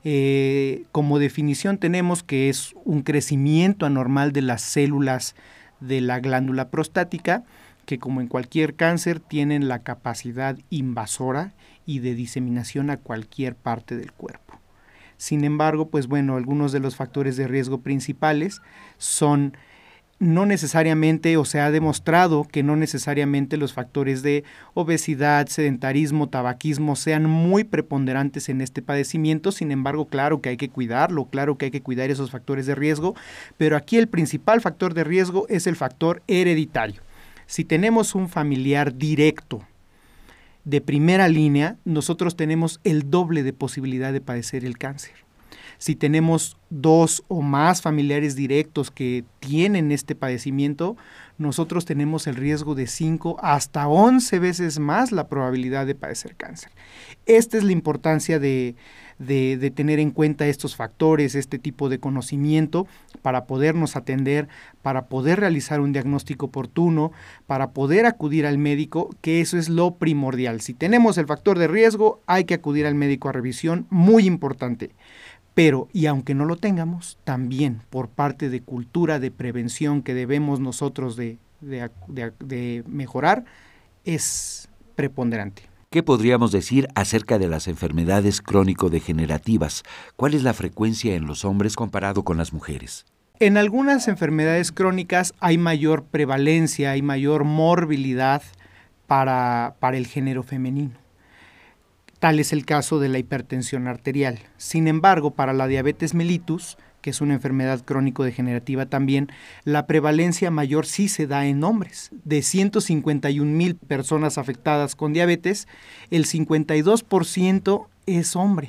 Eh, 0.05 0.85
como 0.93 1.19
definición 1.19 1.79
tenemos 1.79 2.23
que 2.23 2.49
es 2.49 2.77
un 2.85 3.03
crecimiento 3.03 3.87
anormal 3.87 4.31
de 4.31 4.43
las 4.43 4.63
células 4.63 5.35
de 5.81 6.01
la 6.01 6.21
glándula 6.21 6.69
prostática 6.69 7.43
que 7.87 7.99
como 7.99 8.21
en 8.21 8.29
cualquier 8.29 8.77
cáncer 8.77 9.19
tienen 9.19 9.67
la 9.67 9.81
capacidad 9.81 10.57
invasora 10.71 11.55
y 11.87 11.99
de 11.99 12.15
diseminación 12.15 12.91
a 12.91 12.99
cualquier 12.99 13.57
parte 13.57 13.97
del 13.97 14.13
cuerpo. 14.13 14.60
Sin 15.21 15.45
embargo, 15.45 15.91
pues 15.91 16.07
bueno, 16.07 16.39
algunos 16.39 16.73
de 16.73 16.81
los 16.81 16.97
factores 16.97 17.37
de 17.37 17.47
riesgo 17.47 17.83
principales 17.83 18.63
son 18.97 19.55
no 20.19 20.47
necesariamente, 20.47 21.37
o 21.37 21.45
se 21.45 21.61
ha 21.61 21.71
demostrado 21.71 22.45
que 22.45 22.63
no 22.63 22.75
necesariamente 22.75 23.59
los 23.59 23.75
factores 23.75 24.23
de 24.23 24.45
obesidad, 24.73 25.47
sedentarismo, 25.49 26.31
tabaquismo 26.31 26.97
sean 26.97 27.29
muy 27.29 27.65
preponderantes 27.65 28.49
en 28.49 28.63
este 28.63 28.81
padecimiento, 28.81 29.53
sin 29.53 29.73
embargo, 29.73 30.07
claro 30.07 30.41
que 30.41 30.49
hay 30.49 30.57
que 30.57 30.71
cuidarlo, 30.71 31.27
claro 31.27 31.59
que 31.59 31.67
hay 31.67 31.71
que 31.71 31.83
cuidar 31.83 32.11
esos 32.11 32.31
factores 32.31 32.65
de 32.65 32.75
riesgo, 32.75 33.15
pero 33.59 33.77
aquí 33.77 33.99
el 33.99 34.09
principal 34.09 34.63
factor 34.63 34.95
de 34.95 35.05
riesgo 35.05 35.45
es 35.51 35.67
el 35.67 35.77
factor 35.77 36.23
hereditario. 36.29 37.03
Si 37.45 37.67
tenemos 37.67 38.15
un 38.15 38.31
familiar 38.31 38.97
directo 38.97 39.67
de 40.65 40.81
primera 40.81 41.29
línea, 41.29 41.77
nosotros 41.85 42.37
tenemos 42.37 42.81
el 42.85 43.11
doble 43.11 43.43
de 43.43 43.53
posibilidad 43.53 44.13
de 44.13 44.21
padecer 44.21 44.65
el 44.65 44.79
cáncer. 44.79 45.15
Si 45.81 45.97
tenemos 45.97 46.59
dos 46.69 47.25
o 47.29 47.41
más 47.41 47.81
familiares 47.81 48.37
directos 48.37 48.91
que 48.91 49.25
tienen 49.39 49.93
este 49.93 50.15
padecimiento, 50.15 50.99
nosotros 51.39 51.87
tenemos 51.87 52.27
el 52.27 52.37
riesgo 52.37 52.75
de 52.75 52.87
5 52.87 53.39
hasta 53.41 53.89
11 53.89 54.39
veces 54.41 54.79
más 54.79 55.11
la 55.11 55.27
probabilidad 55.27 55.87
de 55.87 55.95
padecer 55.95 56.37
cáncer. 56.37 56.71
Esta 57.25 57.57
es 57.57 57.65
la 57.65 57.73
importancia 57.73 58.39
de, 58.39 58.75
de, 59.19 59.71
tener 59.75 60.01
en 60.01 60.11
cuenta 60.11 60.47
estos 60.47 60.77
factores, 60.77 61.35
este 61.35 61.59
tipo 61.59 61.89
de 61.89 61.99
conocimiento 61.99 62.87
para 63.23 63.47
podernos 63.47 63.97
atender, 63.97 64.49
para 64.83 65.07
poder 65.07 65.41
realizar 65.41 65.81
un 65.81 65.95
diagnóstico 65.95 66.47
oportuno, 66.47 67.11
para 67.47 67.71
poder 67.71 68.05
acudir 68.05 68.45
al 68.45 68.59
médico, 68.59 69.09
que 69.23 69.41
eso 69.41 69.57
es 69.57 69.71
lo 69.71 69.95
primordial. 69.95 70.61
Si 70.61 70.75
tenemos 70.75 71.17
el 71.17 71.27
factor 71.27 71.59
de 71.59 71.69
riesgo, 71.69 72.21
hay 72.27 72.45
que 72.45 72.55
acudir 72.55 72.87
al 72.87 72.95
médico 72.95 73.31
a 73.31 73.33
revisión, 73.33 73.87
muy 73.89 74.27
importante. 74.27 74.91
Pero, 75.55 75.89
y 75.93 76.07
aunque 76.07 76.35
no 76.35 76.45
lo 76.45 76.57
tengamos, 76.57 77.19
también 77.25 77.83
por 77.91 78.09
parte 78.09 78.49
de 78.49 78.63
cultura 78.63 79.19
de 79.19 79.31
prevención 79.31 80.03
que 80.03 80.15
debemos 80.15 80.61
nosotros 80.61 81.17
de, 81.17 81.39
de 81.61 82.85
mejorar, 82.87 83.45
es 84.05 84.69
preponderante. 84.95 85.63
¿Qué 85.91 86.05
podríamos 86.05 86.53
decir 86.53 86.87
acerca 86.95 87.39
de 87.39 87.49
las 87.49 87.67
enfermedades 87.67 88.41
crónico-degenerativas? 88.43 89.83
¿Cuál 90.15 90.35
es 90.35 90.45
la 90.45 90.55
frecuencia 90.55 91.17
en 91.17 91.27
los 91.27 91.45
hombres 91.45 91.75
comparado 91.75 92.23
con 92.23 92.37
las 92.37 92.53
mujeres? 92.53 93.07
En 93.41 93.57
algunas 93.57 94.07
enfermedades 94.07 94.71
crónicas 94.71 95.35
hay 95.41 95.59
mayor 95.59 96.05
prevalencia, 96.05 96.93
hay 96.93 97.03
mayor 97.03 97.43
morbilidad 97.43 98.43
para, 99.09 99.75
para 99.81 99.97
el 99.97 100.07
género 100.07 100.45
femenino. 100.45 100.93
Tal 102.21 102.39
es 102.39 102.53
el 102.53 102.67
caso 102.67 103.01
de 103.01 103.09
la 103.09 103.19
hipertensión 103.19 103.89
arterial. 103.89 104.41
Sin 104.59 104.89
embargo, 104.89 105.31
para 105.31 105.55
la 105.55 105.67
diabetes 105.67 106.13
mellitus, 106.13 106.77
que 107.01 107.09
es 107.09 107.23
una 107.23 107.33
enfermedad 107.33 107.83
crónico-degenerativa 107.83 108.85
también, 108.85 109.29
la 109.65 109.87
prevalencia 109.87 110.51
mayor 110.51 110.85
sí 110.85 111.09
se 111.09 111.27
da 111.27 111.47
en 111.47 111.65
hombres. 111.65 112.11
De 112.27 112.43
151 112.43 113.51
mil 113.51 113.75
personas 113.75 114.37
afectadas 114.37 114.97
con 114.97 115.15
diabetes, 115.15 115.67
el 116.11 116.27
52% 116.27 117.87
es 118.05 118.37
hombre 118.37 118.69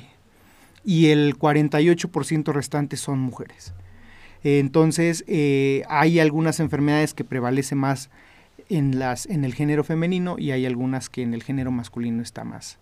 y 0.82 1.08
el 1.08 1.38
48% 1.38 2.54
restante 2.54 2.96
son 2.96 3.18
mujeres. 3.18 3.74
Entonces, 4.44 5.24
eh, 5.28 5.82
hay 5.90 6.20
algunas 6.20 6.58
enfermedades 6.58 7.12
que 7.12 7.24
prevalecen 7.24 7.76
más 7.76 8.08
en, 8.70 8.98
las, 8.98 9.26
en 9.26 9.44
el 9.44 9.52
género 9.52 9.84
femenino 9.84 10.36
y 10.38 10.52
hay 10.52 10.64
algunas 10.64 11.10
que 11.10 11.20
en 11.20 11.34
el 11.34 11.42
género 11.42 11.70
masculino 11.70 12.22
está 12.22 12.44
más 12.44 12.78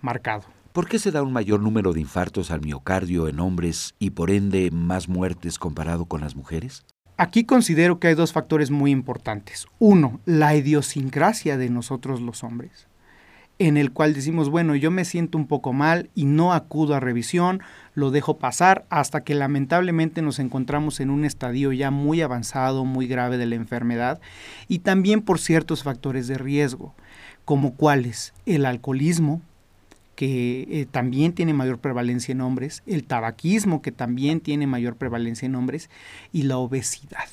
marcado. 0.00 0.44
¿Por 0.72 0.88
qué 0.88 1.00
se 1.00 1.10
da 1.10 1.22
un 1.22 1.32
mayor 1.32 1.60
número 1.60 1.92
de 1.92 2.00
infartos 2.00 2.50
al 2.52 2.60
miocardio 2.60 3.26
en 3.26 3.40
hombres 3.40 3.94
y 3.98 4.10
por 4.10 4.30
ende 4.30 4.70
más 4.70 5.08
muertes 5.08 5.58
comparado 5.58 6.04
con 6.04 6.20
las 6.20 6.36
mujeres? 6.36 6.84
Aquí 7.16 7.44
considero 7.44 7.98
que 7.98 8.08
hay 8.08 8.14
dos 8.14 8.32
factores 8.32 8.70
muy 8.70 8.92
importantes. 8.92 9.66
Uno, 9.78 10.20
la 10.24 10.54
idiosincrasia 10.54 11.58
de 11.58 11.68
nosotros 11.68 12.20
los 12.20 12.44
hombres, 12.44 12.86
en 13.58 13.76
el 13.76 13.92
cual 13.92 14.14
decimos, 14.14 14.48
bueno, 14.48 14.74
yo 14.74 14.90
me 14.90 15.04
siento 15.04 15.36
un 15.36 15.46
poco 15.46 15.74
mal 15.74 16.08
y 16.14 16.24
no 16.24 16.54
acudo 16.54 16.94
a 16.94 17.00
revisión, 17.00 17.60
lo 17.94 18.10
dejo 18.10 18.38
pasar 18.38 18.86
hasta 18.88 19.22
que 19.22 19.34
lamentablemente 19.34 20.22
nos 20.22 20.38
encontramos 20.38 20.98
en 21.00 21.10
un 21.10 21.26
estadio 21.26 21.72
ya 21.72 21.90
muy 21.90 22.22
avanzado, 22.22 22.86
muy 22.86 23.06
grave 23.06 23.36
de 23.36 23.44
la 23.44 23.56
enfermedad, 23.56 24.18
y 24.66 24.78
también 24.78 25.20
por 25.20 25.40
ciertos 25.40 25.82
factores 25.82 26.26
de 26.26 26.38
riesgo, 26.38 26.94
como 27.44 27.74
cuáles 27.74 28.32
el 28.46 28.64
alcoholismo, 28.64 29.42
que 30.20 30.66
eh, 30.68 30.84
también 30.84 31.32
tiene 31.32 31.54
mayor 31.54 31.78
prevalencia 31.78 32.32
en 32.32 32.42
hombres, 32.42 32.82
el 32.84 33.04
tabaquismo, 33.04 33.80
que 33.80 33.90
también 33.90 34.40
tiene 34.40 34.66
mayor 34.66 34.96
prevalencia 34.96 35.46
en 35.46 35.54
hombres, 35.54 35.88
y 36.30 36.42
la 36.42 36.58
obesidad. 36.58 37.30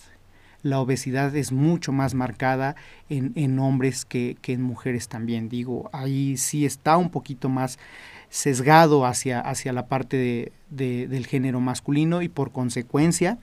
La 0.64 0.80
obesidad 0.80 1.36
es 1.36 1.52
mucho 1.52 1.92
más 1.92 2.14
marcada 2.14 2.78
en, 3.10 3.60
hombres 3.60 4.06
que, 4.06 4.38
en 4.42 4.62
mujeres 4.62 5.10
también. 5.10 5.50
Digo, 5.50 5.90
ahí 5.92 6.38
sí 6.38 6.66
está 6.66 6.96
un 6.96 7.10
poquito 7.10 7.50
más 7.50 7.78
sesgado 8.30 9.06
hacia, 9.06 9.42
hacia 9.42 9.74
la 9.74 9.88
parte 9.88 10.54
del 10.70 11.28
género 11.28 11.60
masculino 11.60 12.22
y 12.22 12.30
por 12.30 12.54
consecuencia 12.54 13.38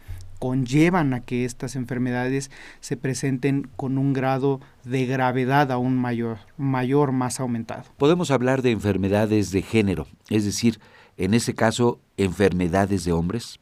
conllevan 0.44 1.14
a 1.14 1.20
que 1.20 1.46
estas 1.46 1.74
enfermedades 1.74 2.50
se 2.80 2.98
presenten 2.98 3.66
con 3.76 3.96
un 3.96 4.12
grado 4.12 4.60
de 4.84 5.06
gravedad 5.06 5.72
aún 5.72 5.96
mayor, 5.96 6.36
mayor 6.58 7.12
más 7.12 7.40
aumentado. 7.40 7.84
Podemos 7.96 8.30
hablar 8.30 8.60
de 8.60 8.70
enfermedades 8.70 9.52
de 9.52 9.62
género, 9.62 10.06
es 10.28 10.44
decir, 10.44 10.80
en 11.16 11.32
ese 11.32 11.54
caso, 11.54 11.98
enfermedades 12.18 13.06
de 13.06 13.12
hombres. 13.12 13.58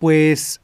Pues 0.00 0.60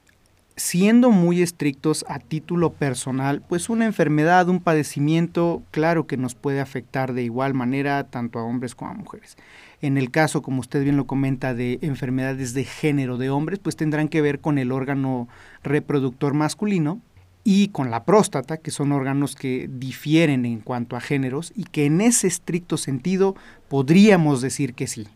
siendo 0.61 1.11
muy 1.11 1.40
estrictos 1.40 2.05
a 2.07 2.19
título 2.19 2.75
personal, 2.75 3.43
pues 3.49 3.71
una 3.71 3.87
enfermedad, 3.87 4.50
un 4.50 4.61
padecimiento, 4.61 5.62
claro 5.71 6.07
que 6.07 6.19
nos 6.19 6.35
puede 6.35 6.61
afectar 6.61 7.14
de 7.14 7.23
igual 7.23 7.55
manera 7.55 8.05
tanto 8.05 8.38
a 8.38 8.45
hombres 8.45 8.75
como 8.75 8.90
a 8.90 8.95
mujeres. 8.95 9.38
En 9.81 9.97
el 9.97 10.11
caso, 10.11 10.43
como 10.43 10.61
usted 10.61 10.83
bien 10.83 10.99
lo 10.99 11.07
comenta, 11.07 11.55
de 11.55 11.79
enfermedades 11.81 12.52
de 12.52 12.64
género 12.64 13.17
de 13.17 13.31
hombres, 13.31 13.59
pues 13.59 13.75
tendrán 13.75 14.09
que 14.09 14.21
ver 14.21 14.40
con 14.40 14.59
el 14.59 14.71
órgano 14.71 15.29
reproductor 15.62 16.35
masculino 16.35 17.00
y 17.43 17.69
con 17.69 17.90
la 17.90 18.05
próstata, 18.05 18.59
que 18.59 18.71
son 18.71 18.93
órganos 18.93 19.37
que 19.37 19.67
difieren 19.73 20.45
en 20.45 20.61
cuanto 20.61 20.95
a 20.95 21.00
géneros 21.00 21.55
y 21.57 21.64
que 21.64 21.87
en 21.87 22.02
ese 22.02 22.26
estricto 22.26 22.76
sentido 22.76 23.35
podríamos 23.69 24.43
decir 24.43 24.75
que 24.75 24.87
sí. 24.87 25.09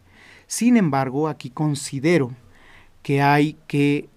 Sin 0.46 0.78
embargo, 0.78 1.28
aquí 1.28 1.50
considero 1.50 2.32
que 3.02 3.20
hay 3.20 3.58
que 3.66 4.08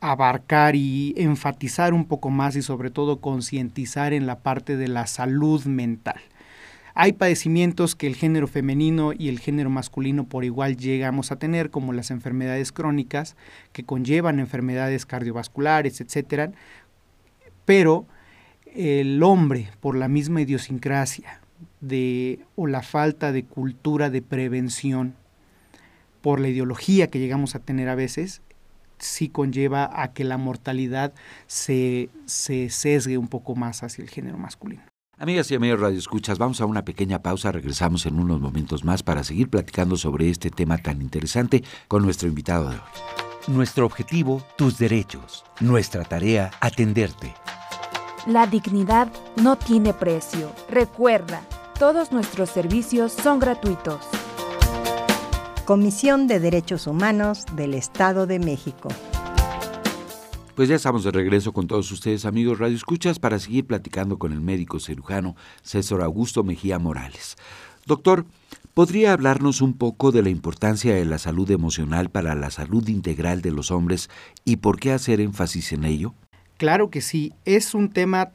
abarcar 0.00 0.76
y 0.76 1.14
enfatizar 1.16 1.92
un 1.94 2.04
poco 2.04 2.30
más 2.30 2.56
y 2.56 2.62
sobre 2.62 2.90
todo 2.90 3.20
concientizar 3.20 4.12
en 4.12 4.26
la 4.26 4.40
parte 4.40 4.76
de 4.76 4.88
la 4.88 5.06
salud 5.06 5.64
mental. 5.64 6.20
Hay 6.94 7.12
padecimientos 7.12 7.94
que 7.94 8.08
el 8.08 8.16
género 8.16 8.48
femenino 8.48 9.12
y 9.16 9.28
el 9.28 9.38
género 9.38 9.70
masculino 9.70 10.24
por 10.24 10.44
igual 10.44 10.76
llegamos 10.76 11.30
a 11.30 11.36
tener, 11.36 11.70
como 11.70 11.92
las 11.92 12.10
enfermedades 12.10 12.72
crónicas, 12.72 13.36
que 13.72 13.84
conllevan 13.84 14.40
enfermedades 14.40 15.06
cardiovasculares, 15.06 16.00
etcétera, 16.00 16.50
pero 17.64 18.06
el 18.74 19.22
hombre, 19.22 19.70
por 19.80 19.96
la 19.96 20.08
misma 20.08 20.40
idiosincrasia 20.40 21.40
de, 21.80 22.40
o 22.56 22.66
la 22.66 22.82
falta 22.82 23.30
de 23.30 23.44
cultura 23.44 24.10
de 24.10 24.22
prevención, 24.22 25.14
por 26.20 26.40
la 26.40 26.48
ideología 26.48 27.08
que 27.08 27.20
llegamos 27.20 27.54
a 27.54 27.60
tener 27.60 27.88
a 27.88 27.94
veces, 27.94 28.42
sí 28.98 29.28
conlleva 29.28 29.90
a 29.92 30.12
que 30.12 30.24
la 30.24 30.38
mortalidad 30.38 31.12
se, 31.46 32.10
se 32.26 32.70
sesgue 32.70 33.18
un 33.18 33.28
poco 33.28 33.54
más 33.54 33.82
hacia 33.82 34.02
el 34.02 34.10
género 34.10 34.38
masculino. 34.38 34.82
Amigas 35.20 35.50
y 35.50 35.56
amigos 35.56 35.80
Radio 35.80 35.98
Escuchas, 35.98 36.38
vamos 36.38 36.60
a 36.60 36.66
una 36.66 36.84
pequeña 36.84 37.22
pausa, 37.22 37.50
regresamos 37.50 38.06
en 38.06 38.20
unos 38.20 38.40
momentos 38.40 38.84
más 38.84 39.02
para 39.02 39.24
seguir 39.24 39.50
platicando 39.50 39.96
sobre 39.96 40.30
este 40.30 40.50
tema 40.50 40.78
tan 40.78 41.02
interesante 41.02 41.64
con 41.88 42.04
nuestro 42.04 42.28
invitado 42.28 42.70
de 42.70 42.76
hoy. 42.76 42.82
Nuestro 43.48 43.84
objetivo, 43.84 44.46
tus 44.56 44.78
derechos. 44.78 45.44
Nuestra 45.58 46.04
tarea, 46.04 46.52
atenderte. 46.60 47.34
La 48.26 48.46
dignidad 48.46 49.10
no 49.36 49.56
tiene 49.56 49.94
precio. 49.94 50.52
Recuerda, 50.70 51.40
todos 51.78 52.12
nuestros 52.12 52.50
servicios 52.50 53.12
son 53.12 53.38
gratuitos. 53.38 54.06
Comisión 55.68 56.28
de 56.28 56.40
Derechos 56.40 56.86
Humanos 56.86 57.44
del 57.54 57.74
Estado 57.74 58.26
de 58.26 58.38
México. 58.38 58.88
Pues 60.54 60.70
ya 60.70 60.76
estamos 60.76 61.04
de 61.04 61.10
regreso 61.10 61.52
con 61.52 61.66
todos 61.66 61.92
ustedes, 61.92 62.24
amigos 62.24 62.58
Radio 62.58 62.74
Escuchas, 62.74 63.18
para 63.18 63.38
seguir 63.38 63.66
platicando 63.66 64.18
con 64.18 64.32
el 64.32 64.40
médico 64.40 64.80
cirujano 64.80 65.36
César 65.60 66.00
Augusto 66.00 66.42
Mejía 66.42 66.78
Morales. 66.78 67.36
Doctor, 67.84 68.24
¿podría 68.72 69.12
hablarnos 69.12 69.60
un 69.60 69.74
poco 69.74 70.10
de 70.10 70.22
la 70.22 70.30
importancia 70.30 70.94
de 70.94 71.04
la 71.04 71.18
salud 71.18 71.50
emocional 71.50 72.08
para 72.08 72.34
la 72.34 72.50
salud 72.50 72.88
integral 72.88 73.42
de 73.42 73.50
los 73.50 73.70
hombres 73.70 74.08
y 74.46 74.56
por 74.56 74.80
qué 74.80 74.92
hacer 74.92 75.20
énfasis 75.20 75.74
en 75.74 75.84
ello? 75.84 76.14
Claro 76.56 76.88
que 76.88 77.02
sí, 77.02 77.34
es 77.44 77.74
un 77.74 77.90
tema 77.90 78.30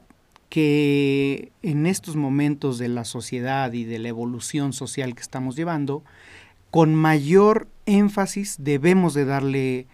que 0.49 1.51
en 1.63 1.87
estos 1.87 2.15
momentos 2.15 2.77
de 2.77 2.89
la 2.89 3.05
sociedad 3.05 3.73
y 3.73 3.85
de 3.85 3.97
la 3.97 4.09
evolución 4.09 4.71
social 4.71 5.15
que 5.15 5.23
estamos 5.23 5.55
llevando, 5.55 6.03
con 6.73 6.95
mayor 6.95 7.67
énfasis 7.85 8.55
debemos 8.57 9.13
de 9.13 9.25
darle 9.25 9.85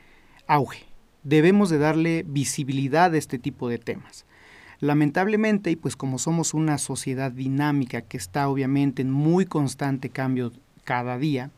auge 0.47 0.89
debemos 1.23 1.69
de 1.69 1.77
darle 1.77 2.23
visibilidad 2.25 3.13
a 3.13 3.17
este 3.17 3.37
tipo 3.37 3.69
de 3.69 3.77
temas. 3.77 4.25
Lamentablemente, 4.79 5.71
y 5.71 5.75
pues 5.75 5.95
como 5.95 6.17
somos 6.19 6.53
una 6.53 6.77
sociedad 6.77 7.31
dinámica 7.31 8.01
que 8.01 8.17
está 8.17 8.47
obviamente 8.47 9.01
en 9.01 9.11
muy 9.11 9.45
constante 9.45 10.09
cambio 10.09 10.53
cada 10.85 11.17
día, 11.17 11.51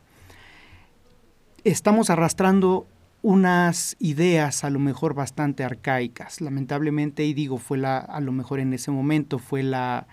estamos 1.63 2.10
arrastrando 2.10 2.88
unas 3.21 3.95
ideas 3.99 4.63
a 4.63 4.71
lo 4.71 4.79
mejor 4.79 5.13
bastante 5.13 5.63
arcaicas. 5.63 6.41
Lamentablemente, 6.41 7.23
y 7.23 7.36
digo, 7.36 7.60
fue 7.60 7.77
la, 7.77 7.99
a 7.99 8.19
lo 8.21 8.31
mejor 8.31 8.60
en 8.60 8.73
ese 8.73 8.89
momento 8.89 9.38
fue 9.38 9.62
la 9.62 10.07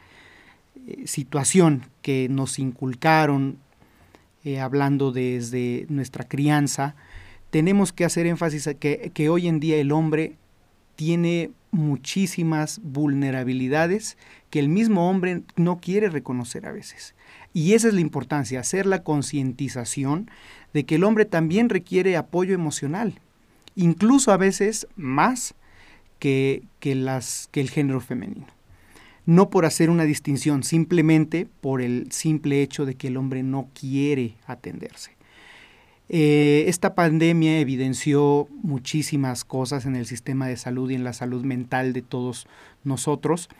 eh, 0.86 1.06
situación 1.06 1.86
que 2.02 2.28
nos 2.28 2.58
inculcaron, 2.58 3.56
eh, 4.44 4.60
hablando 4.60 5.12
desde 5.12 5.86
nuestra 5.88 6.26
crianza, 6.26 6.94
tenemos 7.50 7.92
que 7.92 8.04
hacer 8.04 8.26
énfasis 8.26 8.66
a 8.66 8.74
que, 8.74 9.10
que 9.14 9.28
hoy 9.28 9.48
en 9.48 9.60
día 9.60 9.76
el 9.76 9.92
hombre 9.92 10.36
tiene 10.96 11.50
muchísimas 11.70 12.80
vulnerabilidades 12.82 14.16
que 14.50 14.58
el 14.58 14.68
mismo 14.68 15.08
hombre 15.08 15.42
no 15.56 15.78
quiere 15.78 16.08
reconocer 16.08 16.66
a 16.66 16.72
veces. 16.72 17.14
Y 17.52 17.74
esa 17.74 17.88
es 17.88 17.94
la 17.94 18.00
importancia, 18.00 18.60
hacer 18.60 18.86
la 18.86 19.02
concientización 19.02 20.30
de 20.72 20.84
que 20.84 20.96
el 20.96 21.04
hombre 21.04 21.24
también 21.24 21.68
requiere 21.68 22.16
apoyo 22.16 22.54
emocional, 22.54 23.20
incluso 23.74 24.32
a 24.32 24.36
veces 24.36 24.86
más 24.96 25.54
que, 26.18 26.64
que, 26.80 26.94
las, 26.94 27.48
que 27.52 27.60
el 27.60 27.70
género 27.70 28.00
femenino. 28.00 28.57
No 29.28 29.50
por 29.50 29.66
hacer 29.66 29.90
una 29.90 30.04
distinción, 30.04 30.62
simplemente 30.62 31.46
por 31.60 31.82
el 31.82 32.10
simple 32.12 32.62
hecho 32.62 32.86
de 32.86 32.94
que 32.94 33.08
el 33.08 33.18
hombre 33.18 33.42
no 33.42 33.68
quiere 33.78 34.36
atenderse. 34.46 35.18
Eh, 36.08 36.64
esta 36.66 36.94
pandemia 36.94 37.60
evidenció 37.60 38.48
muchísimas 38.62 39.44
cosas 39.44 39.84
en 39.84 39.96
el 39.96 40.06
sistema 40.06 40.46
de 40.46 40.56
salud 40.56 40.88
y 40.88 40.94
en 40.94 41.04
la 41.04 41.12
salud 41.12 41.44
mental 41.44 41.92
de 41.92 42.00
todos 42.00 42.46
nosotros. 42.84 43.50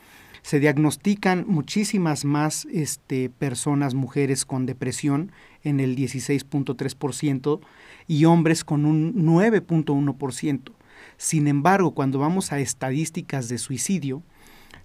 Se 0.41 0.59
diagnostican 0.59 1.45
muchísimas 1.47 2.25
más 2.25 2.65
este, 2.71 3.29
personas, 3.29 3.93
mujeres 3.93 4.45
con 4.45 4.65
depresión 4.65 5.31
en 5.63 5.79
el 5.79 5.95
16.3% 5.95 7.59
y 8.07 8.25
hombres 8.25 8.63
con 8.63 8.87
un 8.87 9.13
9.1%. 9.23 10.71
Sin 11.17 11.47
embargo, 11.47 11.91
cuando 11.91 12.17
vamos 12.17 12.51
a 12.51 12.59
estadísticas 12.59 13.49
de 13.49 13.59
suicidio, 13.59 14.23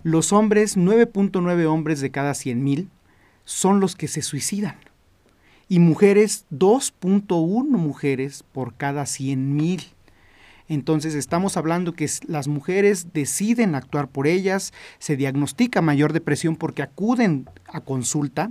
los 0.04 0.32
hombres, 0.32 0.76
9.9 0.76 1.66
hombres 1.66 2.00
de 2.00 2.12
cada 2.12 2.32
100.000, 2.32 2.86
son 3.44 3.80
los 3.80 3.96
que 3.96 4.06
se 4.06 4.22
suicidan 4.22 4.76
y 5.68 5.78
mujeres 5.78 6.44
2.1 6.52 7.64
mujeres 7.66 8.44
por 8.52 8.74
cada 8.74 9.06
100 9.06 9.56
mil. 9.56 9.82
Entonces 10.68 11.14
estamos 11.14 11.56
hablando 11.56 11.92
que 11.92 12.08
las 12.26 12.48
mujeres 12.48 13.12
deciden 13.12 13.74
actuar 13.74 14.08
por 14.08 14.26
ellas, 14.26 14.72
se 14.98 15.16
diagnostica 15.16 15.82
mayor 15.82 16.12
depresión 16.12 16.56
porque 16.56 16.82
acuden 16.82 17.48
a 17.66 17.80
consulta, 17.80 18.50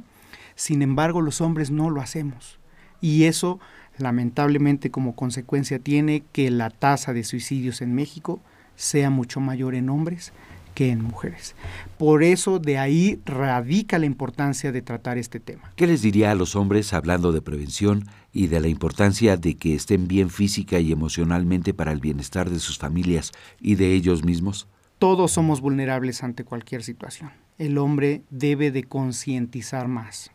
sin 0.56 0.82
embargo 0.82 1.22
los 1.22 1.42
hombres 1.42 1.72
no 1.72 1.89
lo 1.89 2.02
hacemos. 2.02 2.60
Y 3.02 3.24
eso 3.24 3.60
lamentablemente 3.98 4.92
como 4.92 5.16
consecuencia 5.16 5.80
tiene 5.80 6.24
que 6.32 6.50
la 6.52 6.70
tasa 6.70 7.13
de 7.13 7.24
suicidios 7.24 7.82
en 7.82 7.94
México 7.96 8.39
sea 8.76 9.10
mucho 9.10 9.39
mayor 9.39 9.76
en 9.76 9.89
hombres 9.89 10.34
que 10.74 10.90
en 10.90 11.04
mujeres. 11.04 11.56
Por 11.98 12.24
eso 12.24 12.60
de 12.60 12.78
ahí 12.78 13.20
radica 13.26 14.00
la 14.00 14.06
importancia 14.06 14.72
de 14.72 14.82
tratar 14.82 15.18
este 15.18 15.40
tema. 15.40 15.72
¿Qué 15.76 15.88
les 15.88 16.02
diría 16.02 16.32
a 16.32 16.36
los 16.36 16.56
hombres 16.56 16.94
hablando 16.94 17.32
de 17.32 17.42
prevención 17.42 18.06
y 18.32 18.48
de 18.48 18.60
la 18.60 18.68
importancia 18.68 19.38
de 19.38 19.56
que 19.56 19.76
estén 19.76 20.08
bien 20.08 20.30
física 20.30 20.80
y 20.80 20.92
emocionalmente 20.92 21.74
para 21.74 21.92
el 21.92 22.00
bienestar 22.00 22.50
de 22.50 22.60
sus 22.60 22.78
familias 22.78 23.32
y 23.60 23.76
de 23.76 23.94
ellos 23.94 24.24
mismos? 24.24 24.68
Todos 25.00 25.32
somos 25.32 25.62
vulnerables 25.62 26.24
ante 26.24 26.44
cualquier 26.44 26.84
situación. 26.84 27.32
El 27.58 27.78
hombre 27.78 28.24
debe 28.30 28.72
de 28.72 28.84
concientizar 28.84 29.88
más, 29.88 30.32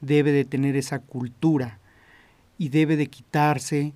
debe 0.00 0.32
de 0.32 0.44
tener 0.44 0.76
esa 0.76 1.00
cultura 1.00 1.80
y 2.58 2.68
debe 2.68 2.96
de 2.96 3.08
quitarse 3.08 3.94